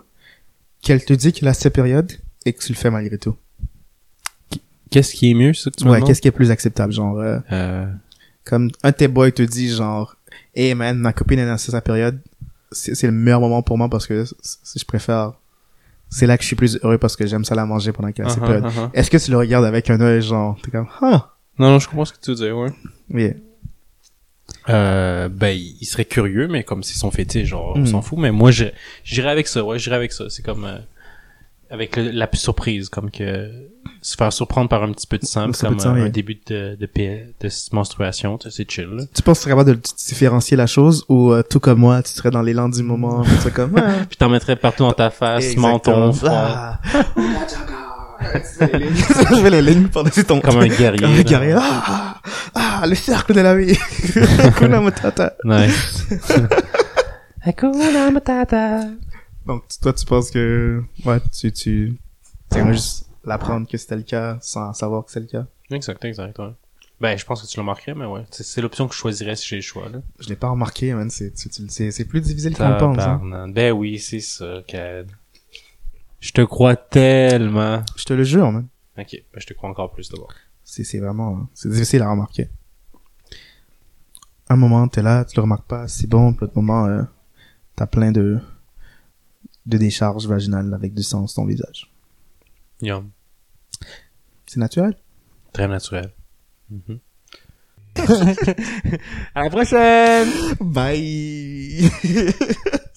[0.82, 2.12] qu'elle te dit qu'elle a ses périodes
[2.46, 3.36] et que tu le fais malgré tout?
[4.92, 7.40] Qu'est-ce qui est mieux, ça que tu ouais qu'est-ce qui est plus acceptable genre euh,
[7.52, 7.86] Euh,
[8.46, 10.16] comme un de tes boys te dit genre
[10.56, 12.20] hey man ma copine est dans sa période
[12.72, 14.36] c'est le meilleur moment pour moi parce que c-
[14.78, 15.34] je préfère
[16.10, 18.26] c'est là que je suis plus heureux parce que j'aime ça la manger pendant qu'elle
[18.26, 18.90] a ses uh-huh, périodes uh-huh.
[18.94, 21.88] est-ce que tu le regardes avec un œil genre t'es comme ah Non, non, je
[21.88, 22.72] comprends ce que tu veux dire, ouais.
[23.12, 23.34] oui
[24.70, 27.86] Euh, ben, il serait curieux, mais comme c'est son fétiche, genre, on Mm.
[27.88, 28.20] s'en fout.
[28.20, 28.66] Mais moi, je-
[29.04, 30.26] j'irais avec ça, ouais, j'irais avec ça.
[30.30, 30.78] C'est comme, euh,
[31.72, 33.50] avec le- la surprise, comme que
[34.02, 36.12] se faire surprendre par un petit peu de sang, Un comme de sang, un oui.
[36.12, 39.04] début de, de, P- de menstruation, tu sais, c'est chill, là.
[39.14, 42.02] tu penses que tu serais capable de différencier la chose ou euh, tout comme moi
[42.04, 44.94] tu serais dans l'élan du moment tu serais comme ah, Puis t'en mettrais partout dans
[44.94, 45.68] ta face, exactement.
[45.74, 46.80] menton, front, Ah.
[48.22, 51.00] je vais les lignes par-dessus ton comme un guerrier.
[51.02, 52.16] comme un guerrier ah,
[52.56, 53.78] ah le cercle de la vie
[54.44, 56.06] Hakuna Matata Nice.
[57.44, 58.82] Hakuna Matata.
[59.46, 61.98] Donc, toi, tu penses que, ouais, tu, tu,
[62.52, 65.46] tu juste l'apprendre que c'était le cas sans savoir que c'est le cas?
[65.72, 66.52] Exact, exact, ouais.
[67.00, 68.24] Ben, je pense que tu le marquerais, mais ouais.
[68.30, 70.02] C'est l'option que je choisirais si j'ai le choix, là.
[70.20, 71.10] Je l'ai pas remarqué, man.
[71.10, 73.48] C'est, c'est, plus difficile qu'on pense, hein.
[73.50, 75.10] Ben oui, c'est ça, Cad.
[76.20, 77.84] Je te crois tellement.
[77.96, 78.68] Je te le jure, man.
[78.98, 80.32] Ok, ben je te crois encore plus d'abord.
[80.64, 82.50] C'est, c'est vraiment, c'est difficile à remarquer.
[84.50, 87.02] Un moment, t'es là, tu le remarques pas, c'est bon, puis l'autre moment, euh,
[87.76, 88.40] t'as plein de,
[89.66, 91.92] de décharges vaginales avec du sang sur ton visage.
[92.82, 93.10] Yum.
[94.46, 94.96] C'est naturel?
[95.54, 96.12] Très naturel.
[96.70, 97.00] Mhm.
[99.36, 100.30] à la prochaine!
[100.62, 101.90] Bye!